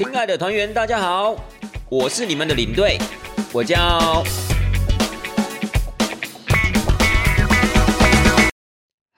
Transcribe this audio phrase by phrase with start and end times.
[0.00, 1.36] 亲爱的团员，大家好，
[1.90, 2.96] 我是你们的领队，
[3.52, 4.24] 我叫。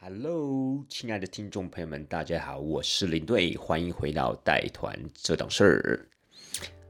[0.01, 6.09] Hello，亲爱的听众朋友们，大家好，我是领队，欢迎回到带团这档事儿。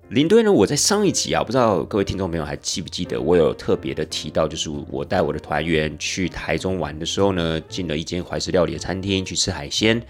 [0.09, 10.03] 领队呢，我在上一集啊，不知道各位听众朋友还记不记得，我有特别的提到，就是我带我的团员去台中玩的时候呢，进了一间怀石料理的餐厅去吃海鲜，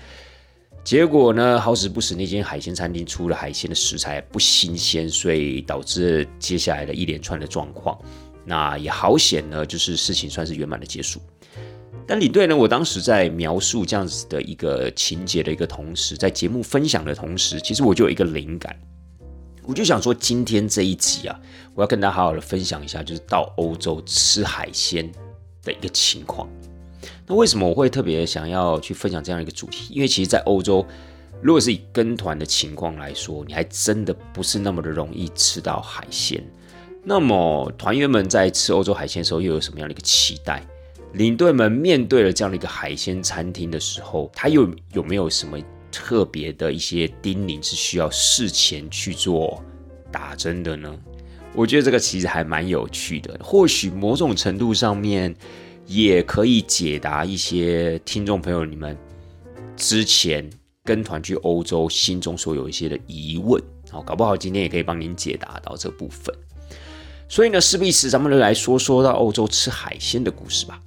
[0.84, 7.96] 结果呢，好死不死，那间海鲜餐厅出了海鲜的食材不新鲜，所以导致接下来的一连串的状况。
[8.44, 11.20] 那也好险呢，就是事情算是圆满的结束。
[12.04, 12.56] 但领队呢？
[12.56, 18.76] 我当时在描述这样子的一个情节的一个同时，在节目分享的同时，其实我就有一个灵感，
[19.62, 21.40] 我就想说，今天这一集啊，
[21.74, 25.08] 我要跟大家好好的分享一下，就是到欧洲吃海鲜
[25.62, 26.48] 的一个情况。
[27.32, 29.94] 那为什么我会特别想要去分享这样一个主题？
[29.94, 30.86] 因为其实，在欧洲，
[31.40, 36.44] 如果是以跟团的情况来说，你还真的不是那么的容易吃到海鲜。
[37.02, 40.62] 那么，团员们在吃欧洲海鲜的时候，又有什么样的一个期待？
[41.14, 45.58] 领队们面对了这样的一个海鲜餐厅的时候，他又有没有什么
[45.90, 49.64] 特别的一些叮咛是需要事前去做
[50.10, 50.94] 打针的呢？
[51.54, 55.34] 我觉得这个其实还蛮有趣的，或许某种程度上面
[55.86, 58.96] 也可以解答一些听众朋友你们
[59.76, 60.48] 之前
[60.84, 66.34] 跟团去欧洲心中所有一些的疑问，好，搞不好今天也可以帮您解答到这部分。
[67.28, 70.80] 所以呢，事不宜迟，咱们就来说说到欧洲吃海鲜的故事吧。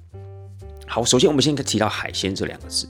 [0.86, 2.88] 好，首先我们先提到海鲜这两个字。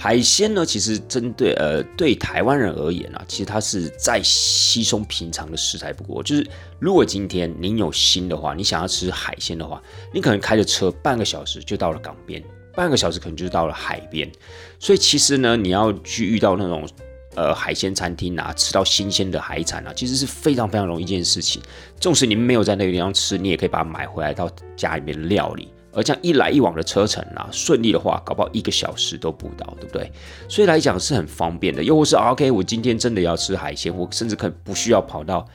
[0.00, 6.22] 海鲜呢，其实针对呃对台湾人而言啊，其实它是再稀松平常的食材不过。
[6.22, 6.46] 就是
[6.78, 9.82] 如果今天您有心的话，你想要吃海鲜的话，
[10.14, 12.40] 你可能开着车半个小时就到了港边，
[12.76, 14.30] 半个小时可能就到了海边。
[14.78, 16.88] 所以其实呢，你要去遇到那种
[17.34, 21.60] 呃海鲜餐厅啊，吃到新鲜的海产啊，其实是非常非常容易一件事情。
[21.98, 25.68] 纵使你们没有在那个地方吃，你也可以把它买回来到家里面料理。
[25.92, 30.10] 而这样一来一往的车程啊，顺利的话，搞不好一个小时都不到，对不对？
[30.48, 31.82] 所以来讲是很方便的。
[31.82, 35.46] 又或是 OK，我今天真的要吃海鲜，我甚至可能不需要跑到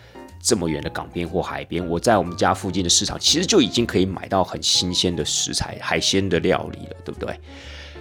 [0.42, 7.40] 这么远的港边或海边，我在我们家附近的市场，其实就已经可以买到很新鲜的食材、海鲜的料理了，对不对？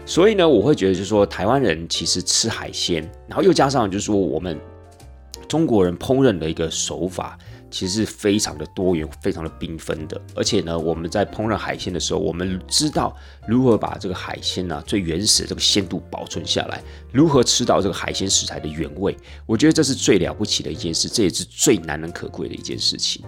[0.06, 4.58] 所以呢，我会觉得就是说，台湾人其实吃海鲜，然后又加上就是说我们
[5.46, 7.38] 中国人烹饪的一个手法。
[7.72, 13.16] 其实是非常的多元、非常的缤纷的，而且呢，我们在烹饪海鲜的时候，我们知道
[13.48, 19.16] 如何把这个海鲜呢最原始的这个鲜度保存下来，如何吃到这个海鲜食材的原味。
[19.46, 23.24] 我觉得这是最了不起的一件事，这也是最难能可贵的一件事情。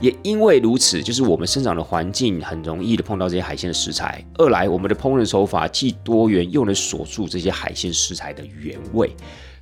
[0.00, 4.24] 也因为如此，就是我们生长的环境很容易的碰到这些海鲜的食材。
[4.36, 9.10] 二来，我们的烹饪手法既多元，又能锁住这些海鲜食材的原味。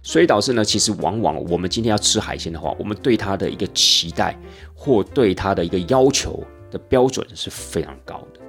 [0.06, 4.38] 所以导致呢，其实往往我们今天要吃海鲜的话，我们对它的一个期待
[4.72, 6.40] 或对它的一个要求
[6.70, 8.40] 的标准是非常高的。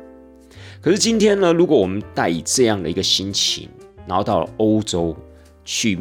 [0.79, 3.67] 可是今天呢，如果我们带以这样的一个心情，
[4.05, 5.17] 然后到了欧洲
[5.65, 5.97] 去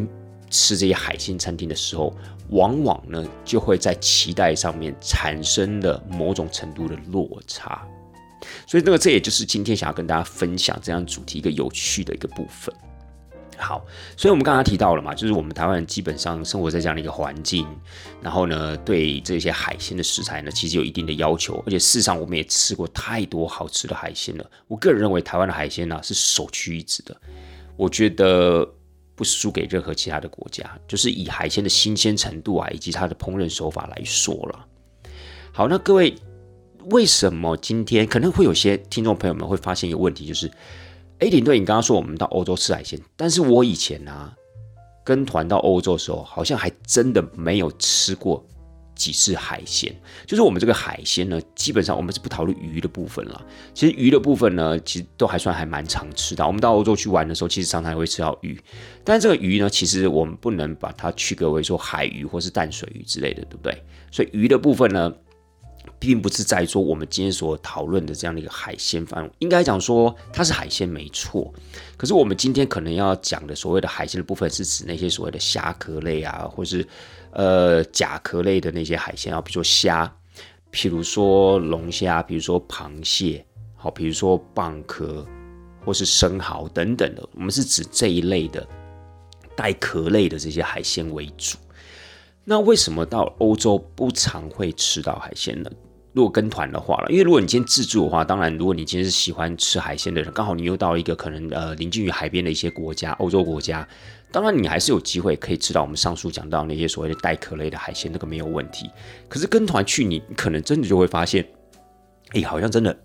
[0.50, 2.14] 吃这些海鲜餐厅的时候，
[2.50, 7.80] 往往呢就会在期待上面产生了某种程度的落差。
[8.66, 12.74] 所以那个这也就是今天想要跟大家分享这样主题一个有趣的一个部分。
[13.58, 13.84] 好，
[14.16, 17.66] 所以我们刚刚提到了嘛，就是我们台湾人基本上生活在这样的一个环境，
[18.20, 24.50] 然后呢，对这些海鲜的食材呢，其实有一定的要求，而且事实上我们也吃过太多好吃的海鲜了。
[24.68, 27.16] 我个人认为台湾的海鲜呢是首屈一指的，
[27.76, 28.68] 我觉得
[29.14, 34.66] 不输给任何其他的国家，就是以海鲜的新鲜程度啊，以及它的烹饪手法来说了。
[35.52, 36.14] 好，那各位
[36.90, 40.50] 为什么今天可能会有些听众朋友们会发现一个问题，就是？
[41.19, 44.31] 哎，领队，你刚刚说我们到欧洲吃海鲜，但是我以前呢
[45.03, 48.44] 跟团到欧洲的时候，好像还真的没有吃过
[48.94, 49.94] 几次海鲜。
[50.27, 53.47] 就是我们这个海鲜呢，基本上我们是不讨论鱼的部分了。
[53.72, 56.47] 其实鱼的部分呢，其实都还算还蛮常吃的。
[56.47, 58.60] 我们到欧洲去玩的时候，其实常常会吃到鱼。
[59.03, 63.83] 但是这个鱼呢，其实我们不能把它区隔为说海鱼或是淡水鱼之类的，对不对？
[64.10, 65.10] 所以鱼的部分呢。
[65.98, 71.53] 并不是在说我们今天所讨论的这样的一个海鲜范围，应该讲说它是海鲜没错。
[71.97, 76.86] 可是我们今天可能要讲的所谓的海鲜的部分，是指那些所谓的虾壳类啊，或是
[77.33, 80.16] 呃甲壳类的那些海鲜啊，比如说虾，
[80.72, 83.44] 譬如说龙虾，比如说螃蟹，
[83.74, 85.27] 好，比如说蚌壳
[85.84, 88.66] 或是生蚝等等的，我们是指这一类的
[89.56, 91.56] 带壳类的这些海鲜为主。
[92.48, 95.71] 那为什么到欧洲不常会吃到海鲜呢？
[96.13, 103.87] 如果跟团的话了，因为如果你今天自助的话，当然如果你今天是喜欢吃海鲜的人，刚好你又到一个可能呃临近于海边的一些国家，欧洲国家，
[104.31, 108.89] 当然你还是有机会可以吃到我们上述讲到那些所谓的带壳类的海鲜，那个没有问题。
[109.28, 111.45] 可是跟团去，你可能真的就会发现，
[112.31, 112.97] 哎，好像真的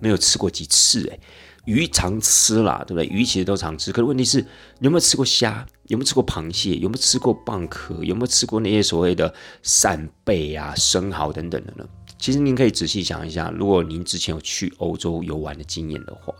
[0.00, 1.18] 没有吃过几次，哎。
[1.66, 3.06] 鱼常吃啦，对不对？
[3.06, 4.38] 鱼其实都常吃，可是问题是，
[4.78, 5.66] 你有没有吃过虾？
[5.88, 6.76] 有没有吃过螃蟹？
[6.76, 8.02] 有没有吃过蚌壳？
[8.02, 9.32] 有没有吃过那些所谓的
[9.62, 11.86] 扇贝啊、生蚝等等的呢？
[12.18, 16.32] 其实您可以仔细想一下，如果您之前有去欧洲游玩的经验的话，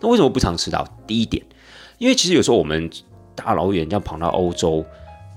[0.00, 0.86] 那为什么不常吃到？
[1.08, 1.44] 第一点，
[1.98, 2.88] 因为其实有时候我们
[3.34, 4.86] 大老远这样跑到欧洲，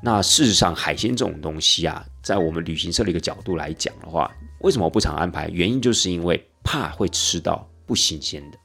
[0.04, 5.50] 那事实上海鲜这种东西啊，在我们旅行社的一个角度来讲的话，为什么不常安排？
[5.50, 8.58] 原因就是因为怕会吃到不新鲜的。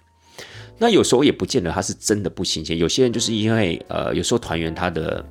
[0.78, 5.24] 那有时候也不见得它是真的不新鲜，有些人就是因为呃，有时候团员他的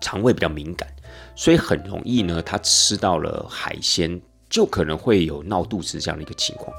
[0.00, 0.88] 肠胃比较敏感，
[1.36, 4.20] 所以很容易呢，他吃到了海鲜。
[4.50, 6.70] 就可能会有闹肚子这样的一个情况，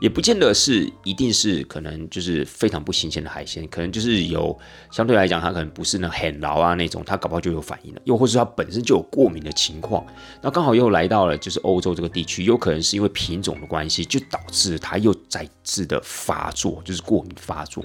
[0.00, 4.56] 也不见得是一定是可能就是非常不新鲜的海鲜，可能就是有
[4.90, 10.04] 相对来讲它可能不是那很牢啊那种，它搞不好就有反应了，又或是它本身就有过敏的情况，
[10.42, 17.84] 那刚好又来到了就是欧洲这个地区，有可能是因为品种的关系，就导致它又再次的发作，就是过敏发作，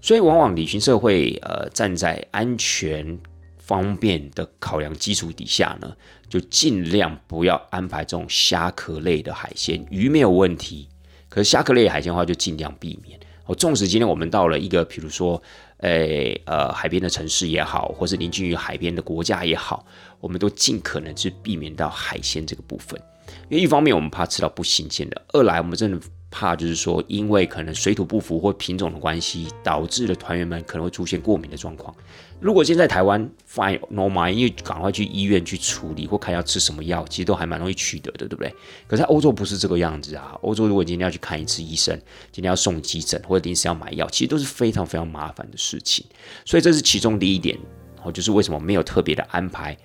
[0.00, 3.18] 所以往往旅行社会呃站在安全。
[3.60, 5.94] 方便的考量基础底下呢，
[6.26, 10.88] 就尽量不要安排这种虾壳类的海鲜，鱼没有问题，
[11.28, 13.18] 可是虾壳类海鲜的话就尽量避免。
[13.46, 15.42] 哦，纵使今天我们到了一个，比如说，
[15.78, 19.86] 诶，呃，海边的城市也好，或是临近于海边的国家也好，
[20.20, 23.00] 我们都尽可能去避免到海鲜这个部分，
[23.48, 26.00] 因为一方面我们怕吃到不新鲜的，二来我们真的。
[26.30, 31.94] 怕就是说，因为可能水土不服或品种的关系，导致了团员们可能会出现过敏的状况。
[32.40, 38.54] 如果现在台湾 fine normal，因为赶快去医院去处理或看要吃什么药，其实都还蛮容易取得的，对不对？
[38.86, 40.38] 可是欧洲不是这个样子啊！
[40.42, 42.00] 欧洲如果今天要去看一次医生，
[42.30, 46.06] 今天要送急诊或者临时要买药，其实都是非常非常麻烦的事情。
[46.44, 47.58] 所以这是其中第一点，
[47.96, 49.76] 然后就是为什么没有特别的安排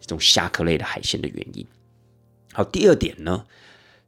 [0.00, 1.66] 这种虾壳类的海鲜的原因。
[2.52, 3.44] 好，第二点呢？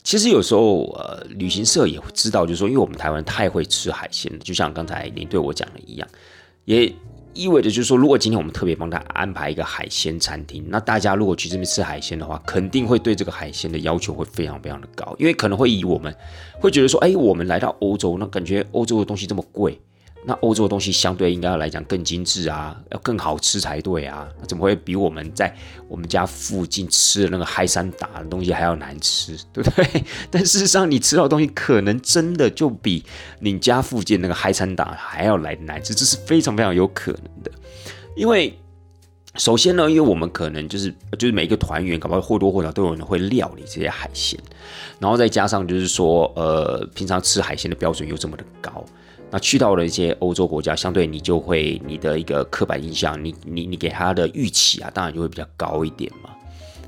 [0.05, 6.09] 其实有时候，呃，旅行社也会知道，就是说，因为我们台湾太会吃海鲜了，就像刚才您对我讲的一样，
[6.65, 6.91] 也
[7.39, 16.13] 意味着就是说，如果今天我们特别帮他安排一个海鲜餐厅，那大家如果去这边吃海鲜的话，肯定会对这个海鲜的要求会非常非常的高，因为可能会以我们
[16.59, 19.81] 会觉得说，哎，我们来到欧洲，那感觉欧洲的东西这么贵。
[20.25, 25.55] 那欧洲的东西相对应该要来讲更精致啊，要更好吃才对啊，怎么会比我们在
[25.89, 30.05] 我们家附近吃的那个嗨山达的东西还要难吃， 对不对？
[30.31, 33.05] 但事实上，你吃到的东西可能真的就比
[33.41, 37.51] 你家附近那个嗨山达还要来难吃，这是非常非常有可能的。
[38.15, 38.59] 因为
[39.37, 44.39] 首先呢，因为我们可能就是就是每一个团员，搞不好或多或少都有人会料理这些海鲜，
[44.99, 48.85] 然后再加上就是说，呃，平常吃海鲜的标准又这么的高。
[49.31, 56.31] 那去到了一些欧洲国家，相对你就会你的一个刻板印象，你你你给他的预期啊，当然就会比较高一点嘛。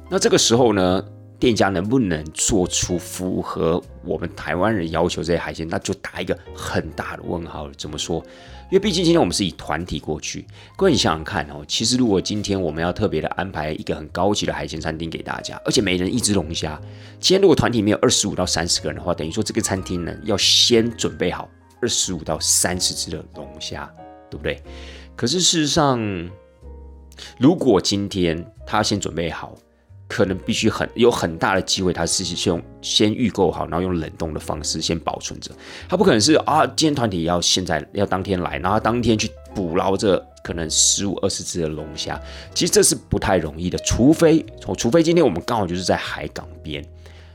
[0.09, 1.05] 那这个时候呢，
[1.39, 7.75] 店家能不能做出符合我们台湾人要求这些海鲜，那就打一个很大的问号了。
[7.77, 8.25] 怎么说？
[8.71, 10.47] 因为毕竟今天我们是以团体过去，
[10.77, 16.81] 各位你想想看哦，其实如果今天我们要特别的安排一个很高级的海鲜餐厅给大家，而且每人一只龙虾，
[17.19, 21.49] 今天如果团体没有二十五到三十个人的话，等于说这个餐厅呢要先准备好。
[21.81, 23.93] 二十五到三十只的龙虾，
[24.31, 24.63] 对不对？
[25.17, 26.01] 可是事实上，
[27.39, 29.55] 如果今天他先准备好，
[30.09, 35.51] 可能必须很有很大的机会，他是先用先预购好，然后用冷冻的方式先保存着。
[35.89, 42.21] 他不可能是啊，今天团体要现在要当天来，然后当天去捕捞这可能十五二十只的龙虾。
[42.55, 44.45] 其实这是不太容易的，除非
[44.77, 46.85] 除非今天我们刚好就是在海港边，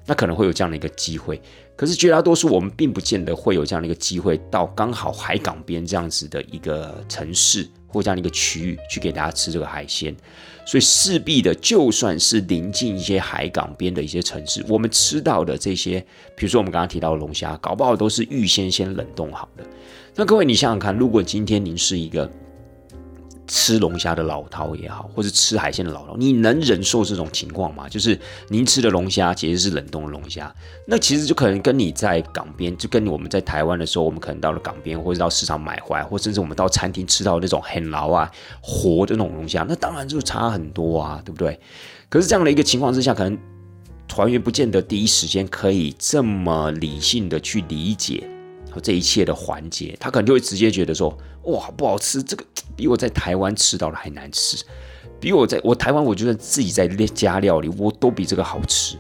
[0.06, 1.40] 那可能会有这样的一个机会。
[1.76, 10.16] 可是绝大多数我们并不见得会有这样的一个机会，到刚好海港边这样子的一个城市或这样的一个区域去给大家吃这个海鲜，
[10.66, 16.00] 所以势必的，就算是临近一些海港边的一些城市，我们吃到的这些，
[16.36, 19.64] 比如说我们刚刚提到的龙虾，搞不好都是预先先冷冻好的。
[20.16, 22.30] 那各位你想想看，如果今天您是一个。
[23.48, 27.88] 吃龙虾的老饕也好，或者吃海鲜的老饕，你能忍受这种情况吗？
[27.88, 30.54] 就是您吃的龙虾其实是冷冻的龙虾，
[30.88, 41.60] 那其实就可能跟你在港边，就跟我们在台湾的时候，我们可能到了港边，或者到市场买回来，或甚至我们到餐厅吃到那种很老啊活的那种龙虾，那当然就差很多啊，对不对？
[42.10, 43.38] 可是这样的一个情况之下，可能
[44.08, 48.28] 团员不见得第一时间可以这么理性的去理解。
[48.82, 54.64] 这一切的环节，他可能就会直接觉得说：“哇，不好吃，这个比我在台湾吃到的还难吃，
[55.20, 58.98] 比我在我台湾，我觉得自己在家料理，我都比这个好吃。”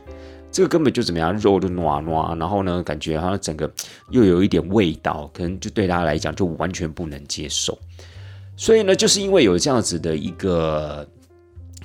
[0.51, 3.70] 这个根本就怎么样，肉都糯糯，然后呢，感觉好像整个
[4.10, 7.77] 又有一点味道，可能就对大家来讲就完全不能接受。
[8.55, 11.05] 所以呢，就是因为有这样子的一个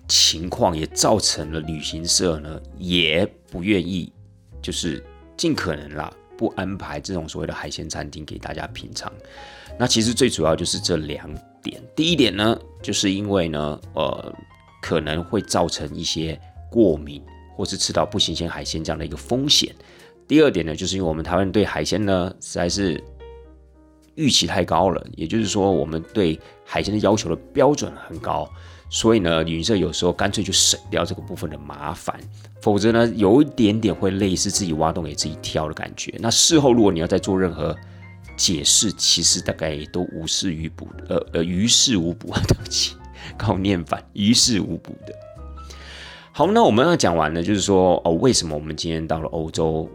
[0.06, 4.12] 情况，也造成了旅行社呢也不愿意，
[4.62, 5.04] 就是
[5.36, 9.12] 尽可能啦，不安排这种所谓的海鲜餐厅给大家品尝。
[9.78, 11.28] 那其实最主要就是这两
[11.62, 11.78] 点。
[11.94, 14.34] 第一点呢，就是因为呢，呃，
[14.80, 17.22] 可能会造成一些过敏。
[17.56, 19.74] 或是吃到不新鲜海鲜这样的一个风险。
[20.26, 22.98] 第二点呢，就是因为我们台湾对海鲜呢实在是
[24.14, 28.50] 预期太高了，也就是说我们对海鲜的要求的标准很高，
[28.92, 32.18] 所以呢，旅行社有时候干脆就省掉这个部分的麻烦，
[32.60, 36.12] 否则呢，有一点点会类似自己挖洞给自己跳的感觉。
[36.18, 37.74] 那事后如果你要再做任何
[38.36, 42.96] 解释，其实大概都无事于补，呃 呃，于事无补啊，对不起，
[43.38, 45.14] 靠念反，于事无补的。
[46.32, 49.88] 好，那我们要讲完了，就是说哦，为什么我们今天到了欧洲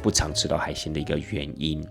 [0.00, 1.84] 不常吃到海鲜的一个原因。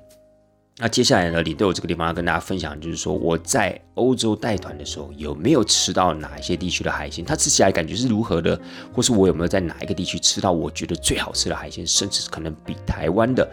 [0.78, 8.60] 那接下来呢，李队我这个地方要跟大家分享，就是说我在欧洲带团的时候有没有吃到哪一些地区的海鲜，它吃起来感觉是如何的，
[8.92, 13.48] 或是我有没有在哪一个地区吃到我觉得最好吃的海鲜，甚至可能比台湾的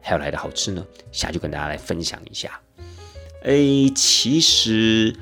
[0.00, 0.84] 还要来的好吃呢？
[1.12, 2.58] 下就跟大家来分享一下。
[3.44, 5.14] 哎，其实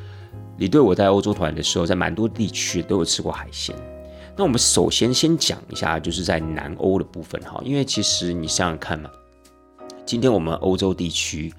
[0.56, 3.76] 李队我在欧洲团的时候，在蛮多地区都有吃过海鲜。
[4.34, 9.10] 那我们首先先讲一下，就是在南欧的部分哈，因为其实你想想看嘛，
[10.04, 11.52] 今天我们欧洲地区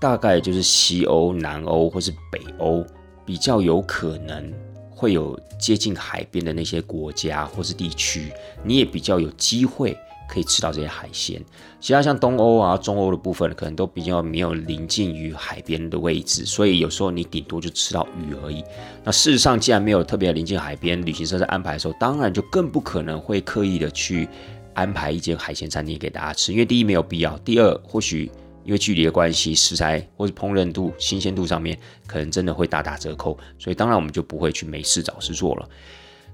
[0.00, 2.84] 大概就是西欧、南欧或是北欧
[3.24, 4.52] 比较有可能
[4.90, 9.96] 会有接近海边的那些国家或是地区，你也比较有机会。
[10.26, 11.38] 可以吃到这些海鲜，
[11.82, 18.64] 其他像东欧啊、中欧的部分，可能都比较没有临近于海边的位置，所以有时候你顶多就吃到鱼而已。
[19.04, 24.26] 那事实上，既然没有特别临近海边，旅行社在安排的时候，当然就更不可能会刻意的去
[24.74, 28.30] 安排一间海鲜餐厅给大家吃，因为第一没有必要，第二或许
[28.64, 35.68] 因为距离的关系，食材或者烹饪度、新鲜度上面可能真的会大打折扣，所以当然我们就不会去没事找事做了。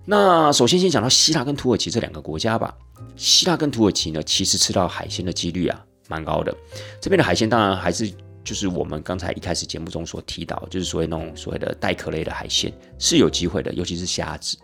[0.04, 2.74] 那首先先讲到希腊跟土耳其这两个国家吧。
[3.16, 6.54] 希腊跟土耳其呢，其实吃到海鲜的几率啊，蛮高的。
[7.00, 8.10] 这边的海鲜当然还是
[8.42, 14.56] 就是我们刚才一开始节目中所提到，就是所谓那种所谓的带壳类的海鲜是有机会的，尤其是虾子。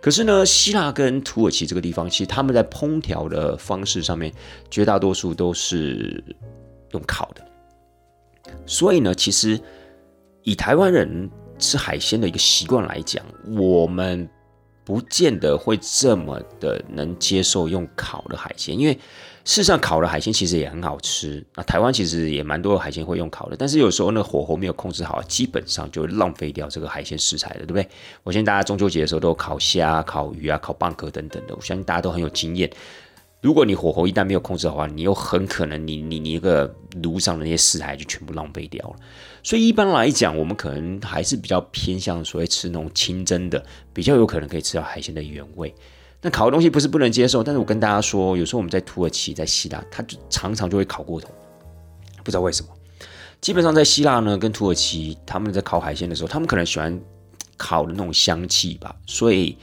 [0.00, 4.32] 可是呢，希腊跟土耳其这个地方，其实他们在烹调的方式上面，
[4.70, 6.22] 绝大多数都是
[6.92, 7.44] 用烤的。
[8.66, 9.58] 所以呢，其实
[10.42, 13.24] 以台湾人吃海鲜的一个习惯来讲，
[13.56, 14.28] 我们。
[14.84, 18.92] 不见得会这么的能接受用烤的海鲜，因为
[19.44, 21.44] 事实上烤的海鲜其实也很好吃。
[21.54, 27.88] 那台湾其实也蛮多海鲜会用烤的，但是有时候那火候没有控制好，基本上就浪费掉这个海鲜食材了，对不对？
[28.22, 32.70] 我相信大家中秋节的时候都有烤虾、烤鱼啊、烤蚌壳等等的，我相信大家都很有经验。
[33.42, 36.72] 如果你火候一旦没有控制的话，你又很可能你你你一个
[37.02, 38.96] 炉上的那些食材就全部浪费掉了。
[39.42, 43.60] 所以一般来讲，我们可能还是比较偏向所谓吃那种清蒸的，
[43.92, 45.74] 比较有可能可以吃到海鲜的原味。
[46.20, 51.28] 那烤的东西不是不能接受，但是我跟大家说，有时候我们在土耳其、在希腊，它就常常就会烤过头，
[52.22, 52.68] 不知道为什么。
[53.40, 56.96] 基本上在希腊呢，跟土耳其，他们在烤海鲜的时候，他们可能喜欢
[57.56, 59.58] 烤的那种香气吧，所以。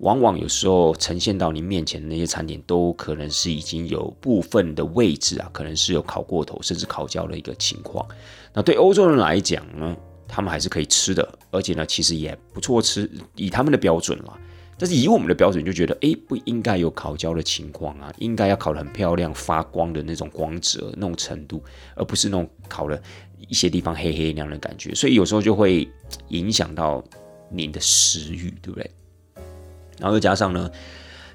[0.00, 8.06] 往往有时候呈现到您面前的那些餐点，都可能是已经有部分的位置啊，可能是有烤过头，甚至烤焦的一个情况。
[8.52, 9.94] 那对欧洲人来讲呢，
[10.26, 14.38] 他们还是可以吃的，而且呢，其实也不错吃，以他们的标准啦。
[14.78, 21.62] 但是以我们的标准，就觉得哎，不应该有烤焦的情况啊，应该要烤得很漂亮、发光的那种光泽那种程度，
[21.94, 22.98] 而不是那种烤了
[23.46, 24.94] 一些地方黑黑那样的感觉。
[24.94, 25.86] 所以有时候就会
[26.28, 27.04] 影响到
[27.50, 28.90] 您的食欲，对不对？
[30.00, 30.70] 然后又加上呢，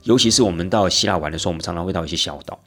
[0.04, 2.60] 尤其是我们到希腊玩的时候，我们常常会到一些小岛，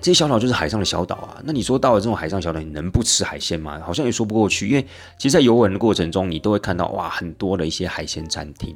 [0.00, 1.42] 这些小岛就是海上的小岛啊。
[1.44, 3.80] 那你说到了这种海上小岛，你能不吃海鲜吗？
[3.84, 4.86] 好像也说不过去，因为
[5.18, 8.74] 其实，在游玩的过程中，你都会看到哇，很多的一些海鲜餐厅。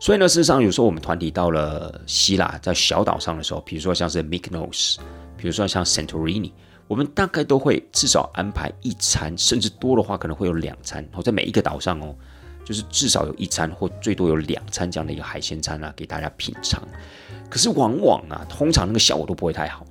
[0.00, 4.96] 所以呢，事实上，有时候我们团体到了希腊，在小岛上的时候，比如说像是 Mykonos，
[5.36, 6.52] 比如说像 Santorini，
[6.88, 12.14] 我们大概都会至少安排一餐，甚至多的话可能会有两餐，然后在每一个岛上哦。
[12.64, 16.82] 就是至少有一餐或最多有两餐这样的一个海鲜餐啊，给大家品尝。
[17.50, 19.86] 可是往往啊，通常那个效果都不会太好。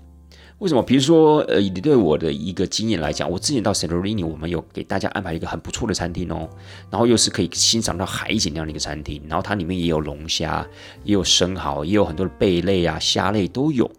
[0.60, 0.82] 为什么？
[0.82, 6.48] 比如说，呃，你对我的一个经验来讲，我之前到 Santorini，我们有给大家安排一个很不错的餐厅哦，
[6.89, 10.65] 然后又是可以欣赏到海景那样的一个餐厅，然后它里面也有龙虾，
[11.03, 13.89] 也有生蚝，也有很多的贝类啊、虾类都有。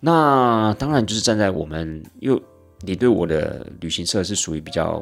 [0.00, 2.42] 那当然就是站在我们，因为
[2.80, 5.00] 你对我的旅行社是属于比较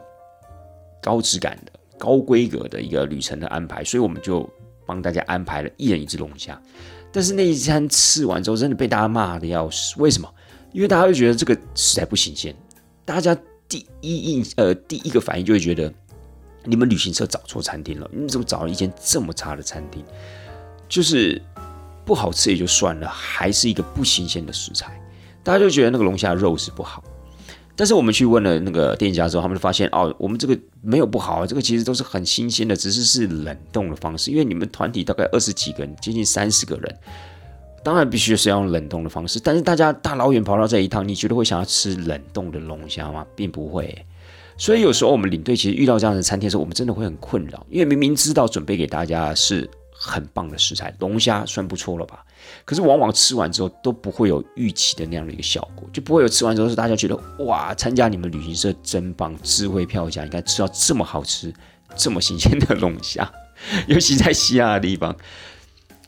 [1.00, 1.73] 高质感的。
[2.00, 4.49] 高规格的一个旅程的安排，所以我们就
[4.87, 6.59] 帮大家安排了一人一只龙虾。
[7.12, 9.95] 但是那一餐吃完之后，真的被大家骂的要死。
[9.99, 10.33] 为什么？
[10.73, 12.54] 因为大家会觉得这个实在不新鲜。
[13.04, 13.37] 大家
[13.69, 15.92] 第一印呃第一个反应就会觉得，
[16.64, 18.09] 你们旅行社找错餐厅了。
[18.12, 20.02] 你怎么找了一间这么差的餐厅？
[20.88, 21.42] 就是
[22.04, 25.00] 不好吃也就算了，还是一个不新鲜的食材。
[25.42, 27.02] 大家就觉得那个龙虾肉是不好。
[27.81, 34.31] 但是我们去问了那个店家之后，他们就发现哦，我们这个没有不好，这个其实都是很新鲜的，只是是冷冻的方式。
[34.31, 36.95] 因为你们团体大概二十几个人，接近三十个人，
[37.83, 39.41] 当然必须是要用冷冻的方式。
[39.41, 43.25] 但是大家大老远跑到这一趟，你觉得会想要吃冷冻的龙虾吗？
[43.35, 44.05] 并不会。
[44.59, 49.67] 所以有时候我们领队其实遇到这样的餐厅的时候，我们真的会很困扰，因为明明知道准备给大家是。
[50.02, 52.25] 很棒的食材，龙虾算不错了吧？
[52.64, 61.52] 可是往往吃完之后都不会有预期的那样的一个效果，就不会有吃完之后是大家觉得哇，参加你们旅行社真棒，智慧票价，应该吃到这么好吃、
[61.95, 63.30] 这么新鲜的龙虾，
[63.88, 65.14] 尤其在西亚的地方。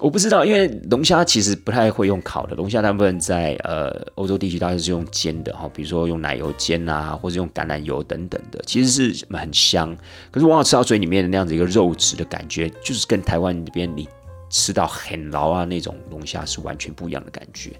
[0.02, 9.96] 我不知道，因为龙虾其实不太会用烤的，龙虾大部分在呃欧洲地区，大概是用煎的哈，比如说用奶油煎啊，或者用橄榄油等等的，其实是很香。
[10.32, 14.08] 可是往往吃到嘴里面的那样子一个肉质的感觉，就是跟台湾那边你
[14.50, 17.70] 吃到很牢啊那种龙虾是完全不一样的感觉。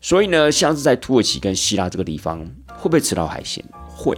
[0.00, 2.38] 所以呢，像是在土耳其跟希腊这个地方，
[2.68, 3.64] 会不会吃到海鲜？
[3.88, 4.16] 会。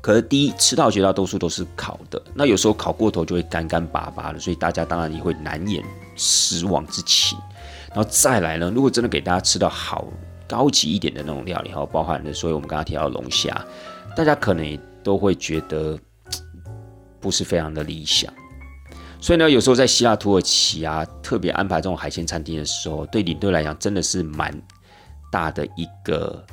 [0.00, 5.82] 可是第一吃到绝大多数都是烤的，那有时候烤过头就会干干巴巴的，所以大家当然也会难掩
[6.16, 7.38] 失望之情。
[7.88, 10.06] 然后再来呢，如果真的给大家吃到好
[10.48, 13.64] 高级一点的那种料理，还有包含的，所以我们刚刚提到龙虾，
[14.16, 15.98] 大家可能都会觉得
[17.20, 18.32] 不是非常的理想。
[19.20, 24.52] 所以呢，有时候在希腊、土耳其啊，特别安排这种海鲜餐厅的时候，对领队来讲真的是蛮
[25.30, 26.44] 大的一个。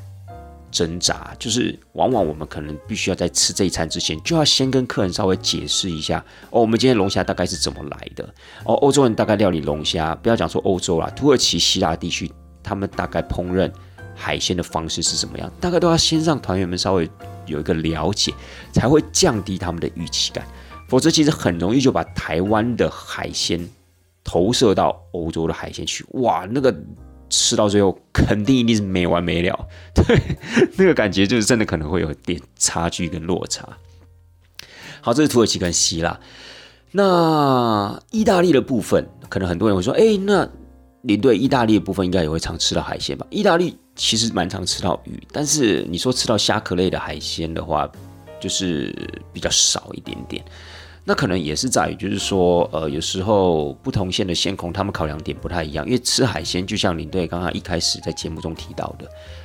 [0.72, 8.24] 挣扎就是，往往我们可能必须要在吃这一餐之前，就要先跟客人稍微解释一下哦，我们今天龙虾大概是怎么来的
[8.63, 8.74] 哦。
[8.75, 12.32] 欧洲人大概料理龙虾，不要讲说欧洲啦，土耳其、希腊地区，
[12.63, 13.70] 他们大概烹饪
[14.16, 17.10] 海鲜的方式是什么样，大概都要先让团员们稍微
[17.46, 18.34] 有一个了解，
[18.72, 20.46] 才会降低他们的预期感。
[20.88, 23.70] 否则，其实很容易就把台湾的海鲜
[24.24, 26.74] 投射到欧洲的海鲜去，哇，那个。
[27.32, 30.22] 吃到最后肯定一定是没完没了， 对，
[30.78, 33.67] 那个感觉就是真的可能会有点差距跟落差。
[35.02, 36.20] 好，这是土耳其跟希腊。
[36.91, 40.48] 那意大利的部分，可能很多人会说，哎，那
[41.04, 43.26] 领队意大利的部分应该也会常吃到海鲜吧？
[43.32, 47.89] 意大利其实蛮常吃到鱼，但是你说吃到虾壳类的海鲜的话，
[48.39, 48.94] 就是
[49.32, 50.44] 比较少一点点。
[51.12, 55.86] 那可能也是在于，就是说，呃，有时候不同线的线控，他们考量点不太一样。
[55.86, 59.04] 因为吃海鲜，就像领队刚刚一开始在节目中提到的，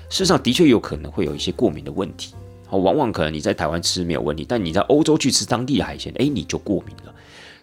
[0.09, 2.37] 事实上的确有可能会有一些过敏的问题。
[2.68, 7.12] 好，往往可能你在台湾吃没有问题，但你在欧洲去吃当地的海鲜，哎，你就过敏了。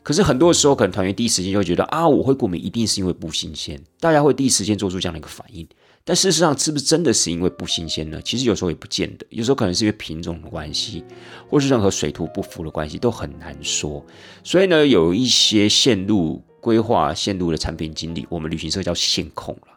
[0.04, 3.82] 可是很多时候，可能团员第一时间就会觉得啊，我会过敏，一定是因为不新鲜。
[4.02, 5.66] 大家会第一时间做出这样的一个反应。
[6.06, 8.22] 但事实上，是不是真的是因为不新鲜呢？
[8.24, 11.02] 其实有时候也不见得，有时候可能是因为品种的关系，
[11.50, 14.06] 或是任何水土不服的关系，都很难说。
[14.44, 19.68] 所以呢，有一些线路规划、线路的产品经理，我们旅行社叫线控了。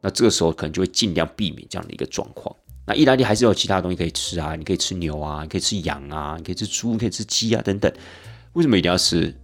[0.00, 2.54] 那这个时候可能就会尽量避免这样的一个状况。
[2.86, 7.92] 那意大利还是有其他东西可以吃啊，你可以吃牛啊，你可以吃羊啊，你可以吃猪，可以吃鸡啊等等。
[8.54, 9.34] 为什么一定要吃？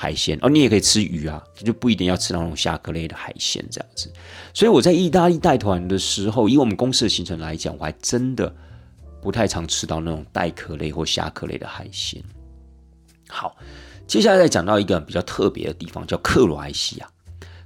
[0.00, 4.10] 海鲜哦，你也可以吃鱼啊，就不一定要吃那种虾壳类的海鲜这样子。
[4.54, 8.50] 所以我在意大利带团的时候，以我们公司的行程来讲，我还真的
[9.20, 12.22] 不太常吃到那种带壳类或虾壳类的海鲜。
[13.28, 13.54] 好，
[14.06, 17.06] 接下来再讲到一个比较特别的地方，叫克罗埃西亚。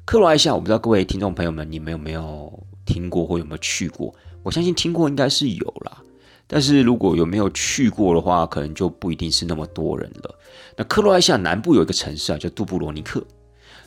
[0.04, 2.52] 克罗埃西亚，我不知道各位听众朋友们，你们有没有
[2.84, 4.12] 听过或有没有去过？
[4.42, 6.02] 我相信听过应该是有啦。
[6.48, 10.34] 但是如果有没有去过的话，可能就不一定是那么多人了。
[10.76, 13.24] 那克罗埃西亚南部有一个城市啊，叫杜布罗尼克。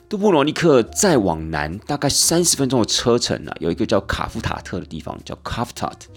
[0.10, 6.10] 杜布罗尼克再往南大概三十分钟的车程呢，有一个叫卡夫塔特的地方，叫卡夫塔特。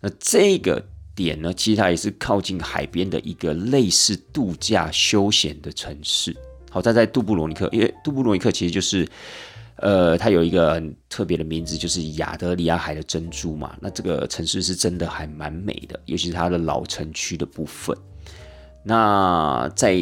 [0.00, 6.36] 那这个点呢，其实它也是靠近海边的一个类似度假休闲的城市。
[6.70, 9.08] 好，在在杜布罗尼克，因为杜布罗尼克其实就是。
[9.80, 13.76] 呃，它有一个很特别的名字，就是亚德里亚海的珍珠嘛。
[13.80, 17.96] 那这个城市是真的还蛮美的，尤其是它的老城区的部分。
[18.88, 19.98] 那在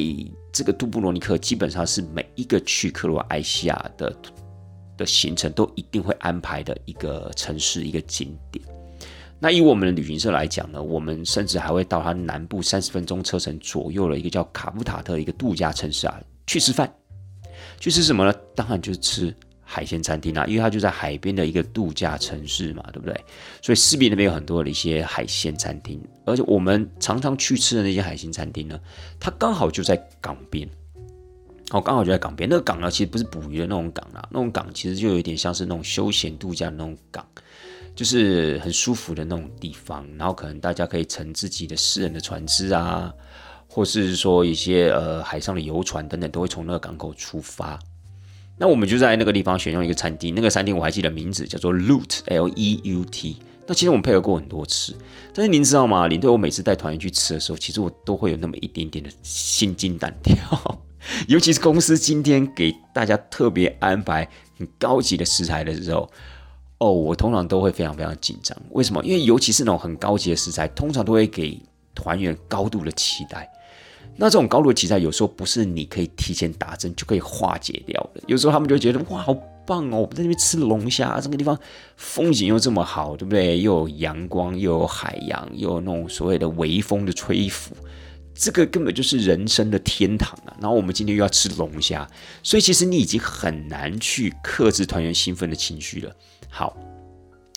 [0.52, 4.14] 这个杜布罗尼克，基本上是每一个去克罗埃西亚的
[4.96, 8.64] 的行程都一定会安排的一个城市，一个景点。
[9.40, 16.88] 那以我们的旅行社来讲呢，我们甚至还会到它南部三十分钟车程左右的一个叫卡布塔特一个度假城市啊，去吃饭。
[17.80, 18.32] 去吃什么呢？
[18.54, 19.34] 当然就是吃。
[19.68, 23.24] 海鲜餐厅啊，因为它就在海边的一个度假城市嘛，对不对？
[23.60, 28.78] 所以势必那边有很多的一些海鲜餐厅，而且我们常常去吃的那些海鲜餐厅呢，
[29.18, 30.66] 它刚好就在港边。
[31.70, 32.48] 哦，刚好就在港边。
[32.48, 37.26] 那个港呢，其实不是捕鱼的那种港啦，那种港其实就有点像是那种休闲度假的那种港，
[37.96, 40.06] 就是很舒服的那种地方。
[40.16, 43.12] 然后可能大家可以乘自己的私人的船只啊，
[43.66, 47.76] 或是说一些呃海上的游船等等，都会从那个港口出发。
[48.58, 53.36] 那我们就在那个地方选用一个餐厅，那个餐厅我还记得名字叫做 Loot，L E U T。
[53.66, 54.94] 那其实我们配合过很多次，
[55.34, 56.06] 但是您知道吗？
[56.06, 60.80] 领队我每次带团员去吃的时候，其实我都会有那么一点点的心惊胆跳，
[61.26, 66.08] 尤其是公司今天给大家特别安排很高级的食材的时候，
[66.78, 68.56] 哦，我通常都会非常非常紧张。
[68.70, 69.04] 为什么？
[69.04, 71.60] 因为尤其是那种很高级的食材，通常都会给
[71.92, 73.50] 团员高度的期待。
[74.16, 78.22] 那这种高度的期待，有时候不是你可以提前打针就可以化解掉的。
[78.26, 79.34] 有时候他们就觉得哇，好
[79.66, 79.98] 棒哦！
[79.98, 81.58] 我们在那边吃龙虾，这个地方
[81.96, 83.60] 风景又这么好，对不对？
[83.60, 87.76] 又有阳光，又有海洋，又有那种所谓的微风的吹拂，
[88.34, 90.56] 这个根本就是人生的天堂啊！
[90.60, 92.08] 然后我们今天又要吃龙虾，
[92.42, 96.12] 所以其实你已经很难去克制团员兴奋的情绪了。
[96.48, 96.76] 好，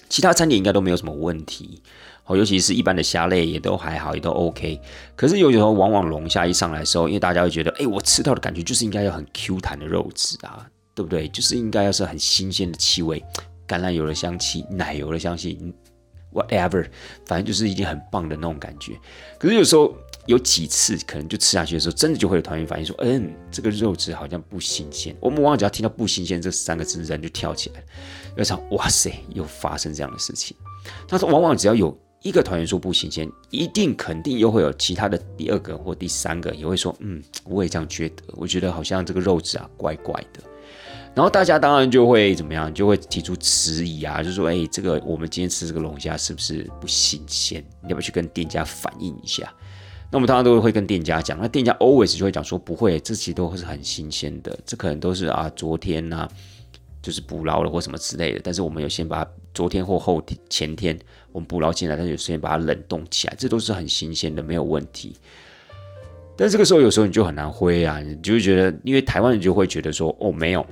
[0.09, 1.81] 其他餐点应该都没有什么问题。
[2.29, 4.79] 哦，尤其是一般的虾类也都还好，也都 OK。
[5.15, 10.63] 可是有时候往往龙虾一上来的时候，因为大家会觉得，哎，我吃到的感觉就是应该要很 Q 弹的肉质啊，
[10.93, 11.27] 对不对？
[11.29, 13.19] 就是应该要是很新鲜的气味，
[13.67, 15.57] 橄榄油的香气、奶油的香气
[16.31, 16.87] ，whatever，
[17.25, 18.93] 反正就是已经很棒的那种感觉。
[19.39, 19.91] 可是有时候
[20.27, 25.15] 有几次可能就吃下去的时候，真的就会有团员反应说，嗯，这个肉质好像不新鲜。
[25.19, 27.85] 我们往往只要听到“不新鲜”这三个字，人就跳起来了，
[28.35, 30.55] 要想，哇塞，又发生这样的事情。
[31.07, 40.41] 但是往往只要有一个团员说不新鲜，一定肯定又会有其他的第二个或第三个也会说，嗯，我也这样觉得，我觉得好像这个肉质啊怪怪的。
[41.15, 47.63] 然后大家当然就会怎么样，就会提出质疑啊，就说，哎，这个我们今天吃这个龙虾是不是不新鲜？
[47.83, 49.51] 要不要去跟店家反映一下？
[50.11, 56.27] 那我们当然都会跟店家讲，那店家 always 就会讲说，不会，这些都是很新鲜的，这可能都是啊昨天呐。
[57.01, 60.97] 就是捕捞了或什么之类的，但是我们有先把昨天或后天前天
[61.31, 65.15] 我们捕捞进来，但是有先把它冷冻起来，这都是很新鲜的，没有问题。
[66.37, 70.65] 但这个时候有时候你就很难挥啊，你就会觉得，因为台湾人就会觉得说，哦，没有，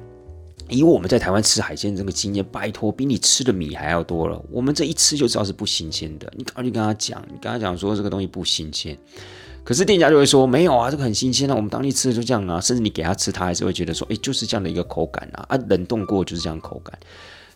[0.69, 6.31] 以我们在台湾吃海鲜这个经验，拜托，比你吃的米还要多了，我们这一吃就知道是不新鲜的。
[6.37, 8.97] 你赶快去跟他讲，你跟他讲说这个东西不新鲜。
[9.67, 16.97] 可是店家就会说没有啊，这个很新鲜啊，我们当地吃的就这样啊，甚至你给他吃，他还是会觉得说，哎，就是这样的一个口感啊，啊，冷冻过就是这样口感。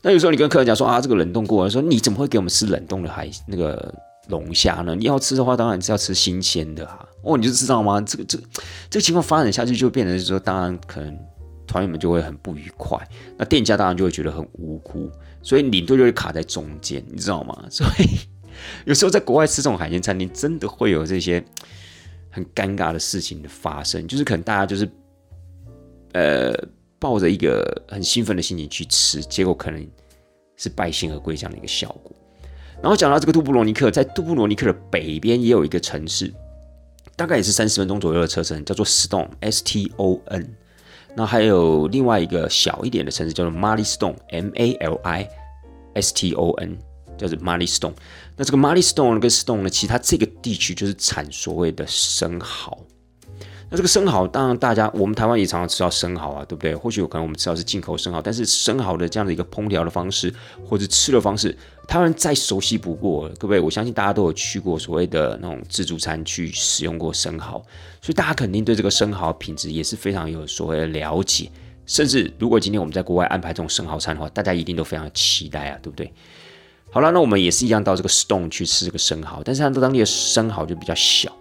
[0.02, 3.96] 那有时候你跟客人讲说啊，这个冷冻过，说你怎么会给我们吃冷冻的海那个
[4.28, 4.94] 龙虾呢？
[4.94, 7.08] 你要吃的话，当然是要吃新鲜的哈。
[7.24, 8.02] 哦，你就知道吗？
[8.02, 8.44] 这个这个
[8.90, 11.18] 这个情况发展下去，就变成是说，当然可能
[11.66, 13.00] 团员们就会很不愉快，
[13.38, 15.10] 那店家当然就会觉得很无辜，
[15.42, 17.58] 所以领队就会卡在中间，你知道吗？
[17.70, 18.20] 所以
[18.84, 21.42] 有时候在国外吃这种海鲜餐厅，真的会有这些。
[22.32, 24.90] 很尴尬的事情的发生，就是可能大家就是，
[26.14, 26.54] 呃，
[26.98, 29.88] 抱着一个很兴奋的心情去吃，结果可能
[30.56, 32.12] 是败兴而归这样的一个效果。
[32.82, 36.34] 然后讲到这个杜布罗尼克，在杜布罗尼克的北边也有一个城市，
[37.16, 40.56] 大概也是三十分钟左右的车程，叫做 Stone，S T O N。
[41.16, 45.30] 那还有另外一个小一点的城市叫做 Mali Stone，M A L I
[45.96, 46.78] S T O N。
[47.22, 47.94] 叫做 Mali Stone，
[48.36, 52.78] 那这个 Mali Stone 跟 Stone 呢，其实它这个地区就是产所谓的生蚝。
[53.70, 56.76] 那这个生蚝，当然大家我们台湾也常常吃到生蚝啊，对不对？
[56.76, 60.34] 或许有可能我们吃到是进口生蚝，但是生蚝的这样的一个烹调的方式
[60.68, 61.58] 或者吃的方式，
[61.88, 67.64] 台湾人再熟悉不过，各位，我相信大家都有去过所谓的那种自助餐去使用过生蚝，
[68.02, 71.50] 所以大家肯定对这个生蚝品质也是非常有所谓的了解。
[71.86, 76.12] 甚至如果今天我们在国外安排这种生蚝餐的话，大家一定都非常期待啊，对不对？
[76.94, 81.32] 好了，那我们也是一样到这个 Stone 去吃这个生蚝，但是它当地的生蚝就比较小。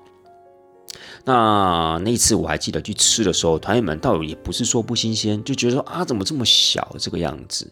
[1.24, 7.70] 那那一次我还记得去吃的时候，团员们倒也不是说不新鲜，就觉得说啊，怎么这么小这个样子，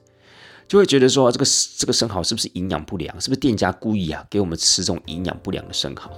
[0.66, 1.46] 就会觉得说这个
[1.78, 3.18] 这个生蚝是不是营养不良？
[3.20, 6.10] 是不是店家故意啊给我们吃这种营养不良的生蚝？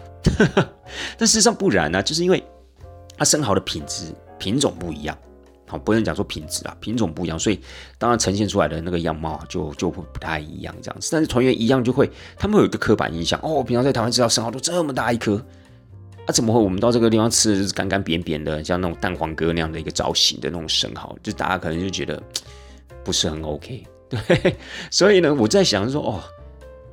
[1.16, 2.42] 但事实上不然呢，就是因为
[3.16, 4.06] 它生蚝的品质
[4.38, 5.16] 品种不一样。
[5.70, 7.60] 好，不能讲说品质啊，品种不一样，所以
[7.96, 11.10] 当然呈现出来的那个样貌就就会不太一样这样子。
[11.12, 15.36] 但是团员一样就会，他们有一个刻板印象哦，平常在台湾吃到生蚝都这么大一颗，
[16.26, 22.20] 啊，怎么会我们到这个地方吃的是干干扁扁的，像那种蛋黄哥那样的一个造型的那种生蚝，就大家可能就觉得
[23.04, 24.56] 不是很 OK， 对。
[24.90, 26.20] 所以呢，我在想说，哦，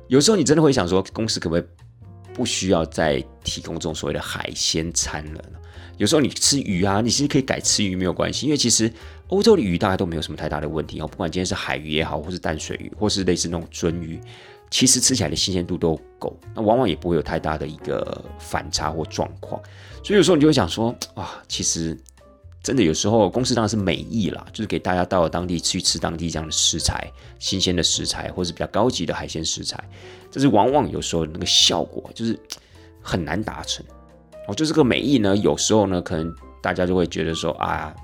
[0.06, 1.64] 有时候你真的会想说，公司可不可以
[2.38, 5.44] 不需要再提供这种所谓的海鲜餐了？
[5.96, 8.90] 有时候你吃鱼啊，你其实可以改吃鱼没有关系，因为其实
[9.26, 11.08] 欧洲的鱼大概都没有什么太大的问题哦。
[11.08, 14.20] 不管今天是海鱼也好，或是淡水鱼，或是类似那种鳟鱼，
[14.70, 19.60] 其实吃起来的新鲜度都够，那往往也不会有太大的一个反差或状况。
[20.04, 21.98] 所以有时候你就会想说，啊，其实
[22.62, 29.82] 真的有时候公司当然是美意啦，就是给大家到了当地去吃当地这样的食材，新鲜的食材，或是比较高级的海鲜食材，
[30.32, 32.38] 但是往往有时候那个效果就是
[33.00, 33.84] 很难达成。
[34.46, 37.94] 哦，就这个美意呢，有时候呢，可能大家就会觉得说啊，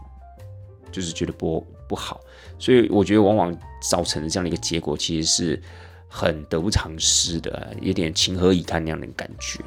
[0.93, 2.21] 就是觉得不不好，
[2.59, 5.63] 所以我觉得往往造成的这样的一个结果，其实是
[6.07, 9.65] 很得不偿失的，有点情何以堪那样的感觉。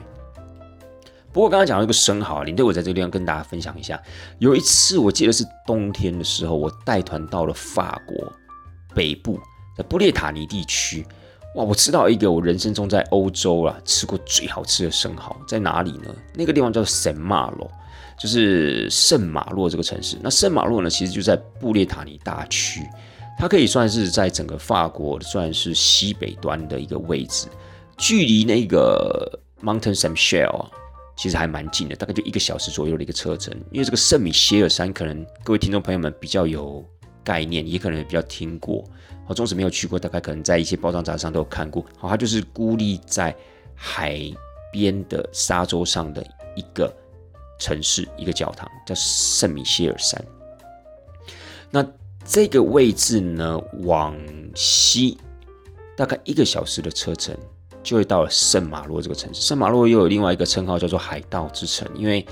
[1.33, 4.01] 不过刚刚讲到一个生蚝，林队我在这个地方跟大家分享一下。
[4.39, 8.31] 有一次我记得是冬天的时候，我带团到了法国
[8.93, 9.39] 北部
[9.75, 11.05] 的布列塔尼地区。
[11.57, 11.63] 哇！
[11.63, 16.15] 我吃到一个我人生中在欧洲啊吃过最好吃的生蚝，在哪里呢？
[16.35, 17.69] 那个地方叫做圣马洛，
[18.17, 20.17] 就是圣马洛这个城市。
[20.21, 22.81] 那圣马洛呢，其实就在布列塔尼大区，
[23.39, 27.47] 它可以算是在整个法国算是西北端的一个位置，
[27.97, 30.69] 距离那个 Mountain Saint Michel 啊，
[31.17, 33.51] 其实还蛮近的，大概就一个小时左右的一个车程。
[33.71, 36.85] 因为这个圣米歇尔山，可能各位听众朋友们比较有
[37.27, 38.81] 概念，也可能比较听过。
[39.27, 41.85] 我纵使没有去过，大概可能在一些包装杂志上都有看过。
[41.97, 43.35] 好，它就是孤立在
[43.75, 44.17] 海
[44.71, 46.95] 边的沙洲上的一个
[47.59, 50.23] 城市，一个教堂，叫圣米歇尔山。
[51.69, 51.85] 那
[52.23, 54.17] 这个位置呢，往
[54.55, 55.17] 西
[55.97, 57.35] 大概一个小时的车程，
[57.83, 59.41] 就会到了圣马洛这个城市。
[59.41, 62.25] 圣马洛又有另外一个称号，叫做海盗之城，因为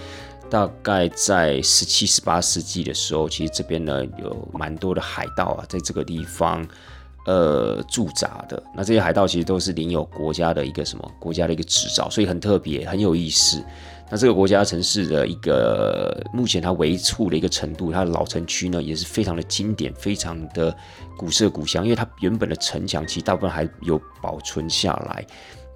[0.56, 6.66] 大概在十七、十八世纪的时候，其实这边呢有蛮多的海盗啊，在这个地方
[7.26, 8.64] 呃驻扎的。
[8.74, 13.62] 那这些海盗其实都是领有国家的一个什么国家的一个执照，所以很特别，很有意思。
[14.10, 20.74] 那这个国家城市的一个目前它维处的一个程度，它的老城区呢也是非常的经典，非常的
[21.18, 25.26] 古色古香，因为它原本的城墙其实大部分还有保存下来。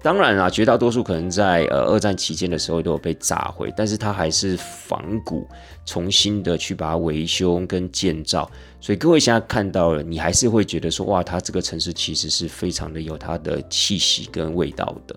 [0.02, 5.46] 当然啊，绝大多数可能在呃二战期间的时候都有被炸毁，但是它还是仿古，
[5.84, 8.50] 重新的去把它维修跟建造。
[8.80, 15.14] 所以各位现在看到了，你还是会觉得说，哇，它这个城市其实是非常的有它的气息跟味道的。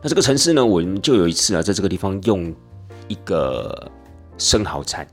[0.00, 2.54] 那这个城市呢，我就有一次啊，在这个地方用
[3.08, 3.90] 一个
[4.38, 5.04] 生蚝餐，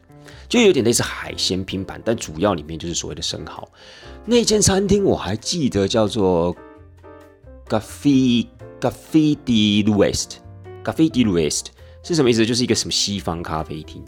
[0.47, 3.67] 就有点类似海鲜拼盘，但主要里面就是所谓的生蚝。
[4.23, 6.55] 那间餐厅我还记得叫做。
[7.67, 8.47] Cafe
[8.79, 11.65] Cafe de l'Ouest，Cafe de l'Ouest
[12.03, 12.45] 是什么意思？
[12.45, 14.03] 就是一个什么西方咖啡厅。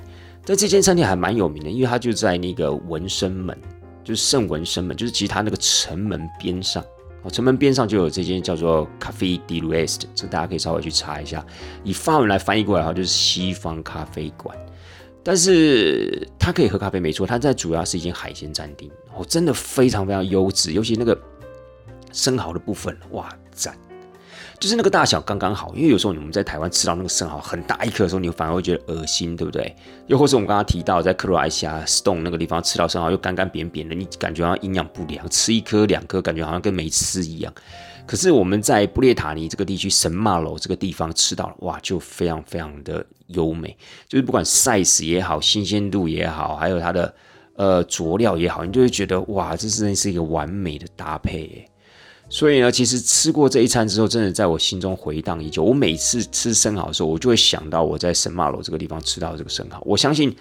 [0.45, 3.57] 但这间餐厅还蛮有名的，因为它就在那个文生门，
[4.03, 6.83] 就是圣文生门，就是其实它那个城门边上。
[7.23, 11.43] 哦，城门边上就有这间叫做 Cafe de l'Ouest，这大家可以稍微去查一下。
[11.83, 14.55] 以法文来翻译过来的话，就是西方咖啡馆。
[15.23, 18.89] 但是它可以喝咖啡没错，它在主要是一间海鲜餐厅。
[19.13, 21.19] 哦，真的非常非常优质，尤其那个
[22.17, 23.29] 生蚝的部分，哇！
[23.51, 23.75] 赞，
[24.59, 29.75] 就是那个大小刚刚好，因为有时候你们在台湾吃到那个生蚝很大一颗的时候，你反而会觉得恶心，对不对？
[30.07, 37.53] 又或是我们刚刚提到在克罗埃西亚 Stone 那个地方吃到生蚝又干干扁扁的，你感觉好像营养不良，吃一颗两颗感觉好像跟没吃一样。
[38.07, 43.77] 可是我们在布列塔尼这个地区神马楼这个地方吃到了，哇，就非常非常的优美，
[44.07, 47.13] 就是不管 size 也好，新鲜度也好，还有它的
[47.55, 51.67] 呃佐料也好，你就会觉得哇，这真的是一个完美的搭配。
[52.29, 55.63] 所以呢，其实吃过这一餐之后，真的在我心中回荡已久。
[55.63, 59.81] 我每次吃生蚝的时候，我就会想到我在神马楼这个地方吃到这个生蚝。
[59.85, 60.35] 我相信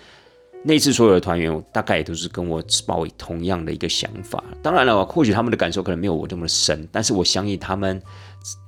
[0.65, 4.43] 那次所有的团员大概也都是跟我抱同样的一个想法。
[4.61, 8.03] 当然了，或许他们的感受可能没有我这么深，但是我相信他们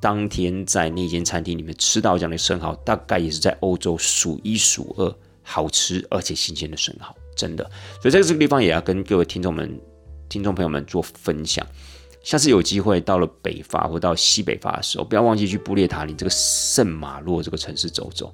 [0.00, 7.68] 当天在那间餐厅里面吃到这样的生蚝，大概也是在欧洲数一数二好吃而且新鲜的生蚝，真的。
[8.00, 9.76] 所以在这个地方也要跟各位听众们、
[10.28, 11.66] 听众朋友们做分享。
[12.28, 18.30] 下次有机会到了北法或到西北法的时候，不要忘记去布列塔尼这个圣马洛这个城市走走。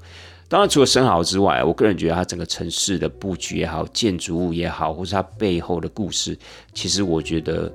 [0.49, 6.37] 当然，除了生蚝之外，我个人觉得它整个城市的布局也好，建筑物也好，或是它背后的故事，
[6.75, 7.73] 其实我觉得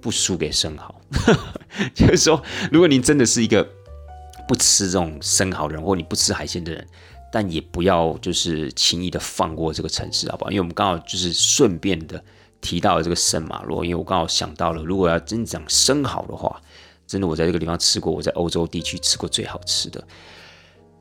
[0.00, 0.94] 不输给生蚝。
[1.96, 3.68] 就是说，如果您真的是一个
[4.46, 6.86] 不吃这种生蚝的人，或你不吃海鲜的人，
[7.32, 10.52] 但也不要就是轻易的放过这个城市，好不好？
[10.52, 12.22] 因为我们刚好就是顺便的。
[12.60, 16.60] 提到这个圣马洛，因为我刚好想到了，如果要真讲生蚝的话，
[17.06, 20.06] 真的我在这个地方吃过，我在欧洲地区吃过最好吃的。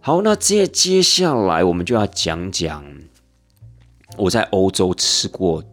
[0.02, 2.86] 好，那接接下来我们就要讲讲
[4.18, 5.64] 我在欧洲吃过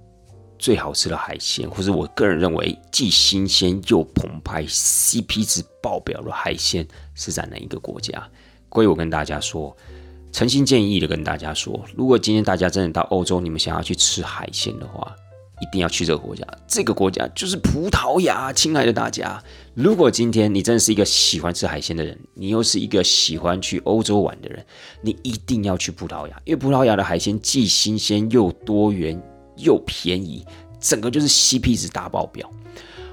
[0.58, 8.28] 最好吃的海鲜，或是我个人认为既新鲜又澎湃、CP 值爆表的海鲜是在哪一个国家？
[8.72, 9.74] 所以我跟大家说，
[10.32, 15.16] 诚心建议的跟大家说，如果今天大家真的到欧洲，你们想要去吃海鲜的话，
[15.60, 16.46] 一定要去这个国家。
[16.66, 19.42] 这个国家就是葡萄牙，亲爱的大家。
[19.74, 24.64] 如果今天你真的是一个喜欢吃海鲜的人，你又是一个喜欢去欧洲玩的人，
[25.02, 29.20] 你一定要去葡萄牙，因为葡萄牙的海鲜既新鲜又多元
[29.56, 30.44] 又便宜，
[30.80, 32.50] 整个就是 CP 值大爆表。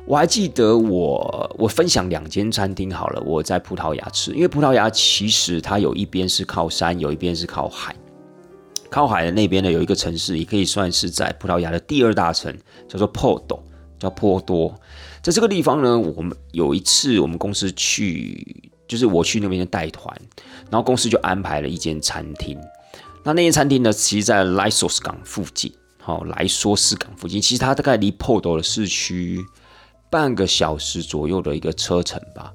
[0.06, 7.96] 我还记得我我分享两间餐厅好了，我在葡萄牙吃，因为葡萄牙其实它有一边是靠山，有一边是靠海。
[8.94, 12.56] 靠海的那边呢，有一个城市，也可以算是在葡萄牙的第二大城，
[12.88, 13.60] 叫做 Porto，
[13.98, 14.80] 叫波多。
[15.24, 20.16] 在这个地方呢，我们有一次我们公司去，就是我去那边带团，
[20.70, 22.56] 然后公司就安排了一间餐厅。
[23.24, 29.44] 那那间餐厅呢，其实在莱索斯港附近，好，莱索斯港附近，其实它大概离 Porto 的市区
[30.12, 32.54] 半个小时左右的一个车程吧。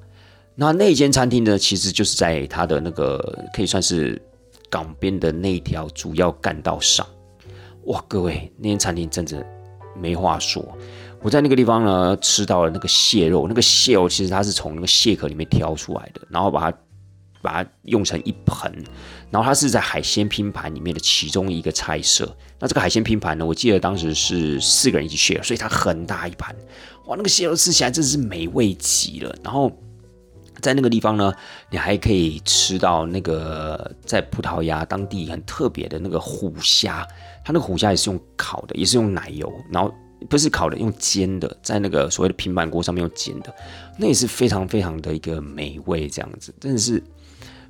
[0.54, 4.22] 那那间餐厅呢，其实就是在它的那个可以算是。
[4.70, 7.06] 港边的那条主要干道上，
[7.84, 9.46] 哇，各位，那间餐厅真的
[9.98, 10.62] 没话说。
[11.20, 16.78] 我在那个地方呢，吃到了那个蟹肉，那个蟹肉其实它是从那个蟹壳里面挑出来的，然后把它
[17.42, 18.72] 把它用成一盆，
[19.30, 22.36] 然后它是在海鲜拼盘里面的其中一个菜色。
[22.60, 26.54] 那这个海鲜拼盘呢，我记得当时是四个人一起 share，所以它很大一盘，
[27.06, 29.34] 哇，那个蟹肉吃起来真是美味极了。
[29.42, 29.72] 然后。
[30.60, 31.32] 在那个地方呢，
[31.70, 37.06] 你还可以吃到那个在葡萄牙当地很特别的那个虎虾，
[37.44, 39.92] 它那个虎虾也是用烤的，也是用奶油，然后
[40.28, 43.54] 不是烤的，用煎的，在那个所谓的平板锅上面用煎的，
[43.98, 47.02] 那也是非常非常的一个美味，这样子真的是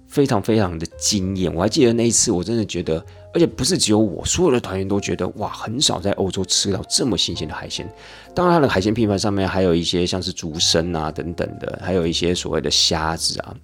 [0.06, 1.54] 非常非常的惊艳。
[1.54, 3.04] 我还记得那一次，我真的觉得。
[3.38, 7.88] 而且不是只有我，所有的团员都觉得哇，很少在欧洲吃到这么新鲜的海鲜。
[8.34, 13.54] 当然，它的海鲜拼盘上面还有一些像是竹笙啊等等的，还有一些所谓的虾子啊，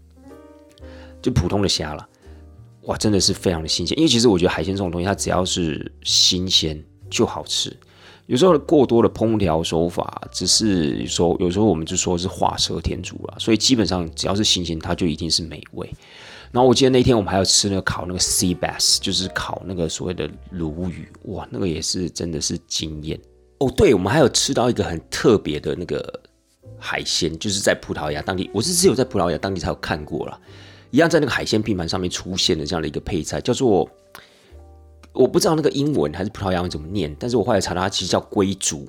[1.20, 2.08] 就普通的虾了。
[2.82, 3.98] 哇，真的是非常的新鲜。
[3.98, 7.76] 因为其实我觉得海鲜这种东西，它只要是新鲜就好吃。
[8.26, 13.34] 有时候过多的烹调手法，只是说有时候我们就说是画蛇添足了。
[13.40, 15.92] 所以基本上只要是新鲜，它就一定是美味。
[16.54, 23.20] 然后我记得那天我们还要吃那个烤那个 sea bass，就是烤那个所谓的鲈鱼，哇，那个也是真的是惊艳
[23.58, 23.68] 哦。
[23.76, 26.20] 对，我们还有吃到一个很特别的那个
[26.78, 30.40] 海鲜，就是在葡萄牙当地，我是只有在葡萄牙当地才有看过了，
[30.92, 33.90] 一样在那个海鲜拼盘上面出现的这样的一个配菜，叫做
[35.12, 38.86] 我不知道那个英文还是葡萄牙文怎么念，但是我后来查到它其实叫龟足，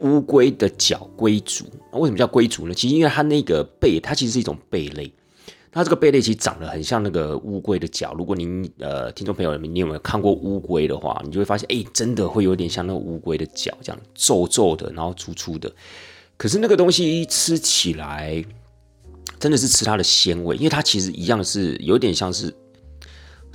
[0.00, 1.64] 乌龟的脚龟足。
[1.92, 2.74] 为什么叫龟足呢？
[2.74, 5.10] 其实因为它那个贝，它其实是一种贝类。
[5.74, 8.14] 它这个贝类其实长得很像那个乌龟的脚。
[8.14, 15.68] 如果您呃听众朋友你有没有看过乌龟的话，你就会发现，哎，真的会有点像那个乌龟的脚，这样皱皱的，然后粗粗的。
[16.36, 18.44] 可是那个东西吃起来
[19.40, 22.54] 真的是吃它的鲜味，因为它其实一样是有点像是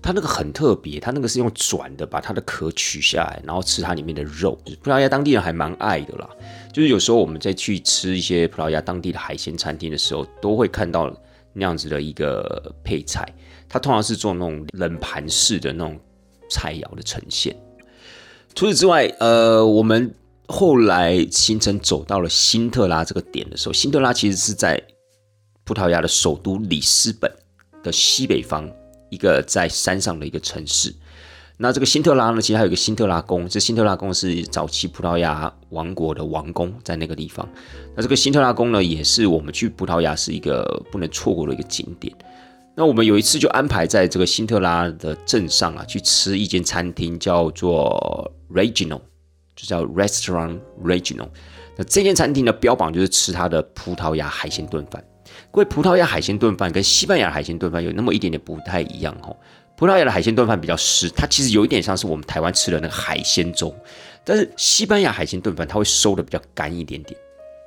[0.01, 4.59] 它那个很特别，它那个是用转的把它的壳取下来，然后吃它里面的肉。
[4.83, 6.29] 葡萄牙当地人还蛮爱的啦，
[6.73, 11.15] 就是有时候我们在去吃一些葡萄牙当地的海鲜餐厅的时候，都会看到。
[11.53, 13.25] 那样子的一个配菜，
[13.67, 15.99] 它通常是做那种冷盘式的那种
[16.49, 17.55] 菜肴的呈现。
[18.55, 20.13] 除此之外，呃，我们
[20.47, 24.81] 后来行程走到了辛特拉这个点的时候，辛特拉其实是在
[25.63, 27.31] 葡萄牙的首都里斯本
[27.83, 28.69] 的西北方
[29.09, 30.93] 一个在山上的一个城市。
[31.61, 37.45] 那这个辛特拉呢，其实还有个辛特拉宫，这辛特拉宫是早期葡萄牙王国的王宫，在那个地方。
[37.97, 42.15] 那这个辛特拉宫呢，也是我们去葡萄牙是一个不能错过的一个景点。
[42.77, 49.01] 那我们有一次就安排在这个辛特拉的镇上啊，去吃一间餐厅，叫做 Regional，
[49.53, 51.27] 就叫 Restaurant Regional。
[51.75, 55.03] 那这间餐厅的标榜就是吃它的葡萄牙海鲜炖饭。
[55.51, 59.35] 各位，葡萄牙海鲜炖饭跟西班牙海鲜炖饭有那么一点点不太一样哦。
[59.79, 63.73] 葡萄牙的海鲜炖饭比较湿，它其实有一点像是我们台湾吃的那个海鲜粥，
[64.25, 67.17] 但是西班牙海鲜炖饭它会收的比较干一点点，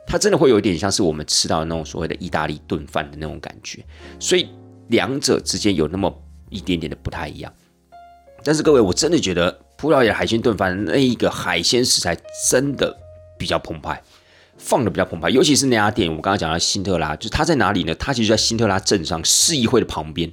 [0.06, 3.82] 它真的会有一点像是我们吃到的那种所谓的意大利炖饭的那种感觉，
[4.20, 4.46] 所以
[4.88, 6.14] 两者之间有那么
[6.50, 7.50] 一点点的不太一样。
[8.44, 12.14] 但是各位，我真的觉得葡萄牙海鲜炖饭那一个海鲜食材
[12.50, 12.94] 真的
[13.38, 14.02] 比较澎湃，
[14.58, 17.94] 放的比较澎湃，尤其是那家店，我刚刚讲到辛特拉，就是它在哪里呢？
[17.94, 20.30] 它其实在辛特拉镇上市议会的旁边。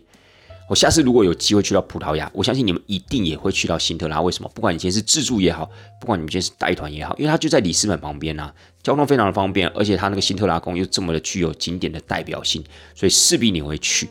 [0.70, 4.22] 我下次如果有机会去到葡萄牙，我相信你们一定也会去到辛特拉。
[4.22, 4.50] 为什么？
[4.54, 5.68] 不管你今天是自助也好，
[6.00, 8.54] 不管你们今天是带团也好，因为它就在里斯本旁边啊，
[8.84, 14.08] 交通非常的方便，而且它那个辛特拉宫又这么的具有景点的代表性，所以势必你会去。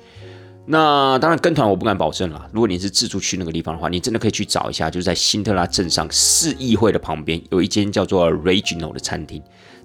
[0.66, 2.48] 那当然跟团我不敢保证啦。
[2.52, 9.40] 如果你是自助去那个地方的话，你真的可以去找一下，就是在辛特拉镇上市议会的旁边有一间叫做 Regional 的餐厅，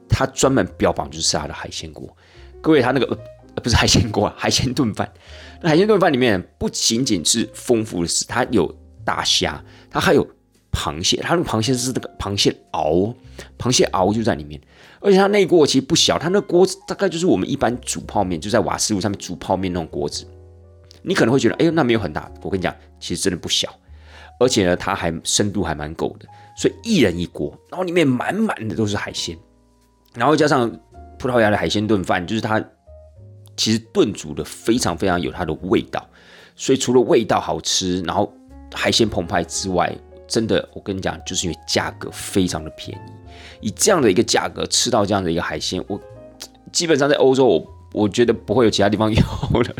[0.10, 2.18] 它专门标榜就是它的海鲜锅。
[2.62, 3.06] 各位，它那个
[3.56, 5.08] 呃不是海鲜锅，海鲜炖饭。
[5.64, 8.74] 海鲜炖饭里面不仅仅是丰富的是，它有
[9.06, 10.28] 大虾，它还有
[10.72, 13.14] 螃蟹，它那个螃蟹是那个螃蟹熬，
[13.58, 14.60] 螃蟹熬就在里面，
[15.00, 20.26] 而且它那锅其实不小，它那锅子大概就是我们一般煮泡面就在瓦斯炉上面煮泡面那种锅子。
[21.02, 22.32] 你可能会觉得，哎呦，那没有很大。
[22.42, 23.70] 我跟你讲，其实真的不小，
[24.40, 26.26] 而且呢，它还深度还蛮够的。
[26.56, 29.38] 所以一人一锅，然后里面满满的都是海鲜，
[30.16, 30.70] 然后加上
[31.20, 32.64] 葡萄牙的海鲜炖饭，就是它
[33.56, 36.06] 其实炖煮的非常非常有它的味道。
[36.56, 38.32] 所以除了味道好吃，然后
[38.74, 39.92] 海鲜澎湃之外，
[40.28, 43.12] 真的我跟你讲，就是因为价格非常的便宜。
[43.62, 46.00] 以这样的一个价格吃到这样的一个海鲜，我
[46.72, 49.76] 基本上在欧洲，我我觉得不会有其他地方有的。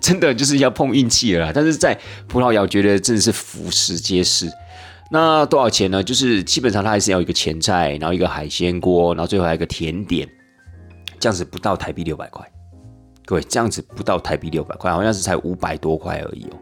[0.00, 1.98] 真的就是要碰运气了，但是在
[2.28, 4.50] 葡萄牙，我觉得真的是俯拾皆是。
[5.10, 6.02] 那多少钱呢？
[6.02, 10.26] 就是基本上它还是要一个前菜，然后一个海鲜锅，然后最后还有一个甜点，
[11.20, 12.44] 这样子不到台币六百块。
[13.26, 16.56] 各位，这样子不到台币六百块，好像是才五百多块而已哦。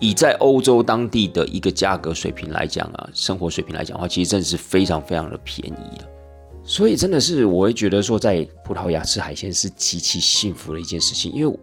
[0.00, 6.08] 以在欧洲当地的一个价格水平来讲啊，生活水平来讲的话，其实真的是非常非常的便宜了。
[6.64, 11.58] 所以真的是我会觉得说，在葡萄牙吃海鲜是极其幸福的一件事情，因为。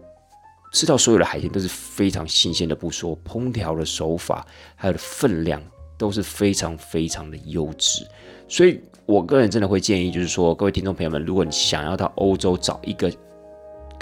[0.74, 5.62] 吃到所有的海鲜都是非常新鲜的，不说烹调的手法，还有分量
[5.98, 8.06] 都是非常非常的优质。
[8.48, 13.12] 所以我个人真的会建议，就是说各位听众朋友们，如果你想要到欧洲找一个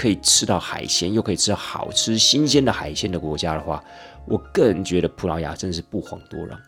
[0.00, 3.84] 可以吃到海鲜又可以吃到好吃新鲜的海鲜的国家的话，
[4.26, 6.58] 我个人觉得葡萄牙真的是不遑多让。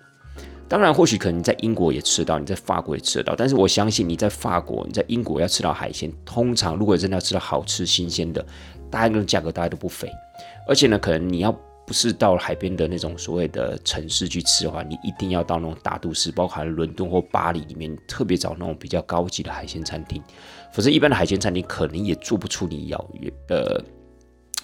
[0.69, 8.45] 当然，或许可能在英国也吃到，你在法国也吃得到，但是我相信你在法国、你在英国要吃到海鲜，通常如果真的要吃到好吃新鲜的。
[8.91, 10.07] 大概那种价格大概都不菲，
[10.69, 11.51] 而且呢，可能你要
[11.87, 20.23] 不是到海边的那种所谓的城市去吃的话，你一定要到那种大都市，包含伦敦或巴黎里面，特别找那种比较高级的海鲜餐厅，
[20.73, 23.11] 否则一般的海鲜餐厅可能也做不出你要
[23.49, 23.83] 呃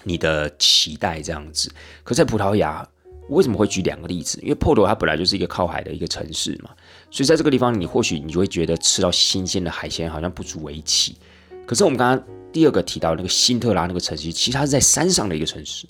[0.03, 1.71] 你的期待这样子。
[2.03, 2.87] 可在葡萄牙，
[3.29, 4.39] 为什么会举两个例子？
[4.41, 6.71] 因为波多它本来就是一个靠海的一个城市嘛，
[7.11, 11.17] 所以在这个地方，你或许你就会觉得吃到新鲜的海鲜好像不足为奇。
[11.65, 12.27] 可是我们刚刚。
[12.51, 15.85] 第二个提到那个辛特拉那个城市，其实它是在山上的一个城市，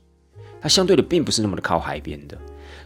[0.59, 2.37] 它相对的并不是那么的靠海边的，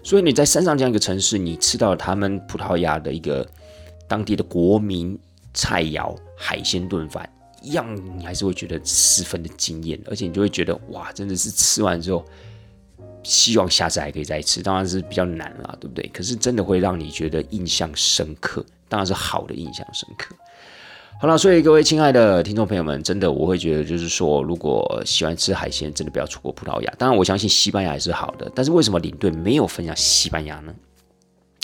[0.03, 3.43] 所以你在山上这样一个城市，你吃到他们葡萄牙的一个
[4.07, 5.17] 当地的国民
[5.53, 7.29] 菜肴海鲜炖饭，
[7.61, 12.25] 一样你还是会觉得十分的惊艳，而且你就会觉得哇，真的是吃完之后，
[13.23, 16.09] 希望下次还可以再吃，当然是比较难啦，对不对？
[16.13, 20.35] 可是真的会让你觉得印象深刻，当然是好的印象深刻。
[21.21, 26.93] 好了，所以各位亲爱的听众朋友们，真的我会觉得，就是说，如果喜欢吃海鲜，真的不要错过葡萄牙。
[26.97, 30.73] 当然，我相信西班牙也是好的，但是为什么领队没有分享西班牙呢？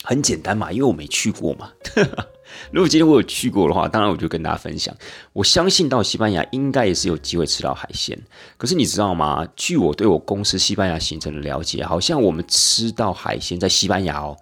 [0.02, 1.70] 很简单嘛，因为我没去过嘛。
[2.72, 4.94] 如果今天我有去过的话，当然我就跟大家分享。
[5.32, 8.18] 我相信到西班牙应该也是有机会吃到海鲜。
[8.56, 9.46] 可是你知道吗？
[9.54, 14.36] 据我对我公司西班牙行程的了解，好像我们吃到海鲜在西班牙哦，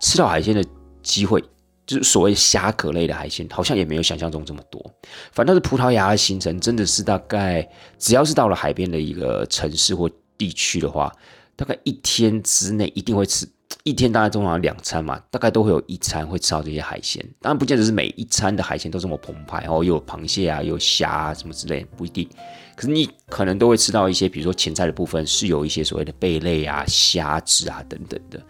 [0.00, 0.64] 吃到海鲜的
[1.02, 1.42] 机会。
[1.84, 4.80] 就是所谓虾壳类的海鲜，好像也没有想象中这么多。
[5.32, 10.08] 反倒是葡萄牙的行程，真的是大概只要是到了海边的一个城市或
[10.38, 11.12] 地区的话，
[11.56, 13.46] 大概一天之内一定会吃，
[13.84, 17.24] 一天大概通常两餐嘛，大概都会有一餐会吃到这些海鲜。
[17.40, 22.28] 当然不见得是每一餐的海鲜都这么澎湃哦，有螃蟹啊，有虾啊什么之类，不一定。
[22.74, 28.40] 可是你可能都会吃到一些，比如说前菜的部分是有一些所谓的贝类啊、虾子啊等等的。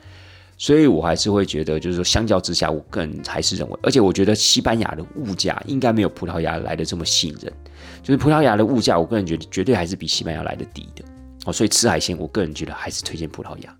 [0.58, 7.52] 所以我还是会觉得，就是说，相较之下，我个人还是认为，而且我觉得西班牙的物价应该没有葡萄牙来的这么吸引人。
[8.00, 11.04] 就是葡萄牙的物价，我个人觉得绝对还是比西班牙来的低的。
[11.46, 13.76] 哦，所以吃海鲜，我个人觉得还是推荐葡萄牙。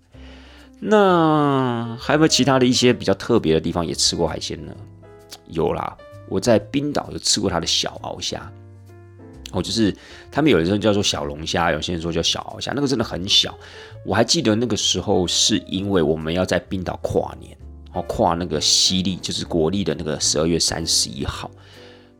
[0.85, 4.75] 那还有没有其他的一些比较特别的地方也吃过海鲜呢？
[5.47, 5.95] 有啦，
[6.27, 8.51] 我在冰岛有吃过它的小鳌虾。
[9.53, 9.95] 哦，就是
[10.31, 13.57] 他们有的人叫做小龙虾，有些人说叫小鳌虾，那个真的很小。
[14.03, 17.55] 我还记得那个时候是因为我们要在冰岛跨年，
[17.93, 21.49] 哦，跨那个西历，就是国历的那个十二月三十一号。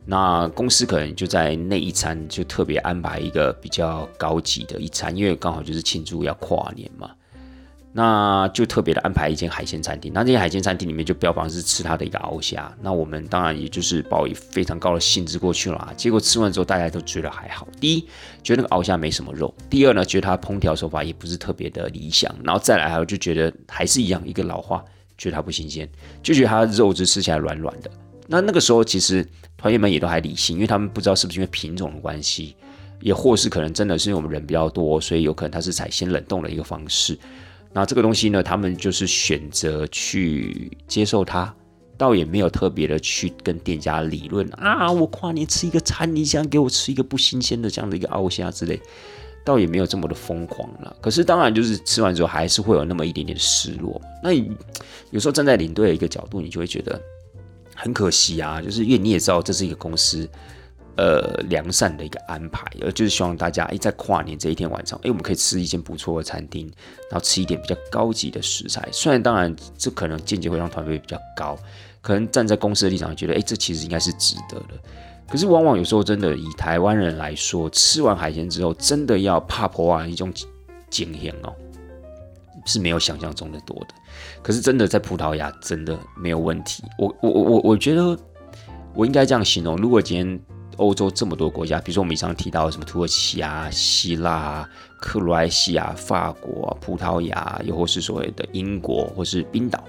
[0.06, 7.10] 那公司可能就在那一餐就特别安排一个比较高级的一餐，因为刚好就是庆祝要跨年嘛。
[7.96, 15.94] 那就特别的安排一间海鲜餐厅，那这间海鲜餐厅里面就标榜是吃它的一个鳌虾，那我们当然也就是抱以非常高的兴致过去了啊。
[15.96, 17.68] 结果吃完之后，大家都觉得还好。
[17.80, 18.00] 第一，
[18.42, 22.34] 觉得那个鳌虾没什么肉；第二呢，觉得它烹调手法也不是特别的理想。
[22.42, 24.84] 然后再来，还有就觉得还是一样一个老话，
[25.16, 25.88] 觉得它不新鲜，
[26.20, 27.88] 就觉得它肉质吃起来软软的。
[28.26, 29.24] 那那个时候其实
[29.56, 32.56] 团员们也都还理性，因为他们不知道是不是因为品种的关系，
[33.00, 37.16] 也或是可能真的是因为我们人比较多，所以有可能它是采先冷冻的一个方式。
[37.74, 41.52] 那这个东西呢，他们就是选择去接受它，
[41.98, 44.92] 倒也没有特别的去跟店家理论啊。
[44.92, 48.80] 我跨年吃一个餐，你想给我吃一个不新鲜的这样的一个鳌虾之类，
[49.44, 50.96] 倒也没有这么的疯狂了。
[51.00, 54.00] 可是当然就是吃完之后还是会有那么一点点失落。
[54.22, 54.52] 那你
[55.10, 57.02] 有时候站在领队的一个角度，你就会觉得
[57.74, 58.62] 很可惜啊。
[58.62, 60.28] 就是因为你也知道这是一个公司。
[60.96, 66.70] 呃，良善的一个安排，呃，就是希望大家，哎，在跨年这一天晚上，哎，我们可以吃一间不错的餐厅，
[67.10, 68.88] 然后吃一点比较高级的食材。
[68.92, 71.58] 虽然当然，这可能间接会让团费比较高，
[72.00, 74.80] 可能站在公司的立场觉得，哎，这其实应该是值得的。
[75.28, 80.32] 可是往往有时候真的以台湾人来说，吃完海鲜之后，真的要怕破啊一种
[80.90, 81.52] 惊险哦，
[82.66, 83.88] 是没有想象中的多的。
[84.44, 86.84] 可是真的在葡萄牙真的没有问题。
[86.98, 88.16] 我我我我我觉得
[88.94, 90.40] 我应该这样形容，如果今天。
[90.76, 94.68] 欧洲这么多国家，比如说我们以上提到什么土耳其啊、希腊啊、
[95.00, 99.82] 克罗埃西亚、法国、啊葡萄牙，又或是所谓的英国或是冰岛。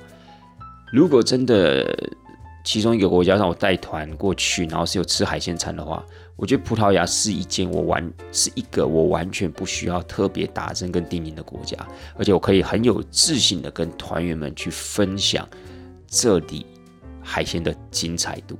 [0.91, 1.97] 如果真的
[2.63, 6.03] 其中一个国家让我带团过去，然后是有吃海鲜餐的话，
[6.35, 11.77] 我觉得葡萄牙是一件我完是一个我完全不需要特别打针跟叮咛的国家，
[12.17, 15.47] 而且我可以很有自信的跟团员们去分享
[16.07, 16.65] 这里
[17.21, 18.57] 海鲜的精彩度。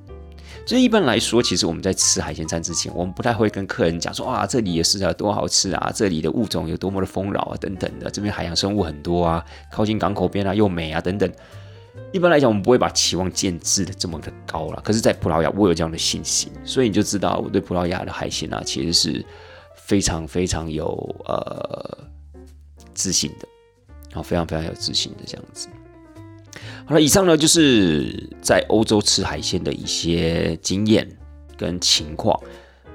[0.65, 8.09] 就是一般来说，其实我们在吃海鲜餐之前，我们不太会跟客人讲说，哇，这里的食材有多好吃啊，这里的物种有多么的丰饶啊，等等的。
[8.09, 11.31] 这边海洋生物很多啊，靠近港口边啊，又美啊，等等。
[12.11, 14.81] 一般来讲，我们不会把期望建制的这么的高了。
[14.83, 19.23] 可是，在葡萄牙，我有这样的信心，所以你就知道我对葡萄牙的海鲜啊，其实是
[19.75, 20.87] 非常非常有
[21.25, 21.97] 呃
[22.95, 23.47] 自信的，
[24.09, 25.67] 然后非常非常有自信的这样子。
[26.85, 31.07] 好了，以上呢就是在欧洲吃海鲜的一些经验
[31.57, 32.39] 跟情况。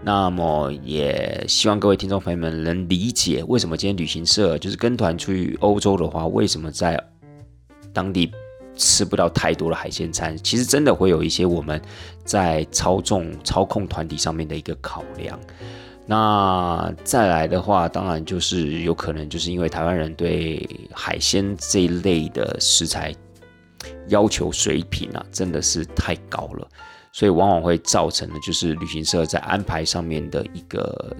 [0.02, 6.98] 那么也希望各位听众朋友们能理解，为什么今天旅行社就是跟团去欧洲的话，为什么在
[7.92, 8.32] 当地
[8.76, 10.34] 吃不到太多的海鲜餐？
[10.38, 11.78] 其实真的会有一些我们
[12.24, 15.38] 在操纵、操控团体上面的一个考量。
[16.06, 23.14] 那再来的话，当然就是有可能就是因为台湾人对海鲜这一类的食材。
[24.08, 26.68] 要求水平啊，真的是太高了，
[27.12, 31.16] 所以往往会造成的就是旅行社在安排上面的一个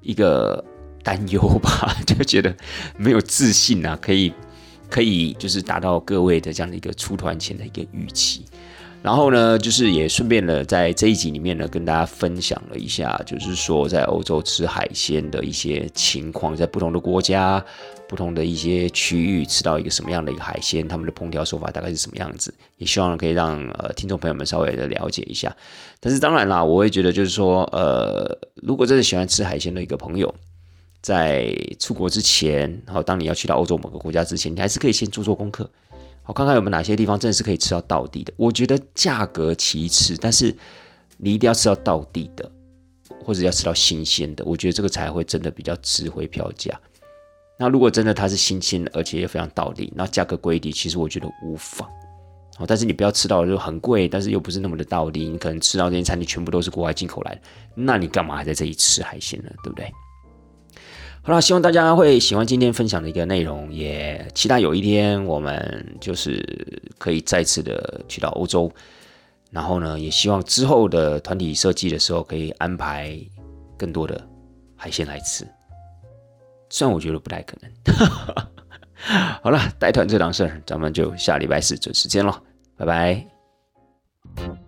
[0.00, 0.64] 一个
[1.02, 2.54] 担忧吧， 就觉得
[2.96, 4.32] 没有自信啊，可以
[4.88, 8.44] 可以就是达到各位的这样的一个出团前的一个预期。
[9.04, 17.62] 然后呢，就是也顺便呢，在这一集里面呢，跟大家分享了一下，就是说在欧洲吃海鲜的一些情况，在不同的国家、
[18.08, 25.54] 不同的一些区域吃到一个什么样的一个海鲜，他们的烹调手法大概是什么样子，也希望可以让呃听众朋友们稍微的了解一下。
[26.00, 30.34] 但是当然啦，我会觉得就是说，呃，如果真的喜欢吃海鲜的一个朋友，
[31.02, 35.68] 在出国之前，然后当你要去到欧洲某个国家之前，你还是可以先做做功课。
[36.26, 38.32] 好，看看有没有哪些地方真的是可以吃到到地的。
[38.36, 40.54] 我觉得价格其次，但是
[41.18, 42.50] 你一定要吃到到地的，
[43.22, 44.42] 或者要吃到新鲜的。
[44.46, 46.80] 我觉得这个才会真的比较值回票价。
[47.58, 51.88] 那如果真的它是新鲜，而且也非常到地，那价格贵一点，其实我觉得无妨。
[52.56, 57.40] 好，但是你不要吃到就很贵，但是又不是那么的到地，你可能吃到这些餐厅全部都是国外进口来的，
[57.74, 59.50] 那你干嘛还在这里吃海鲜呢？
[59.62, 59.92] 对不对？
[61.26, 66.38] 好了，希望大家会喜欢今天分享的一个内容，也期待有一天我们就是
[66.98, 68.70] 可以再次的去到欧洲，
[69.50, 73.18] 然后呢，也希望之后的团体设计的时候可以安排
[73.78, 74.22] 更多的
[74.76, 75.48] 海鲜来吃，
[76.68, 77.70] 虽然我觉得不太可能。
[79.42, 82.34] 好了，带团这档事儿，咱们就下礼拜四准时见喽，
[82.76, 84.63] 拜拜。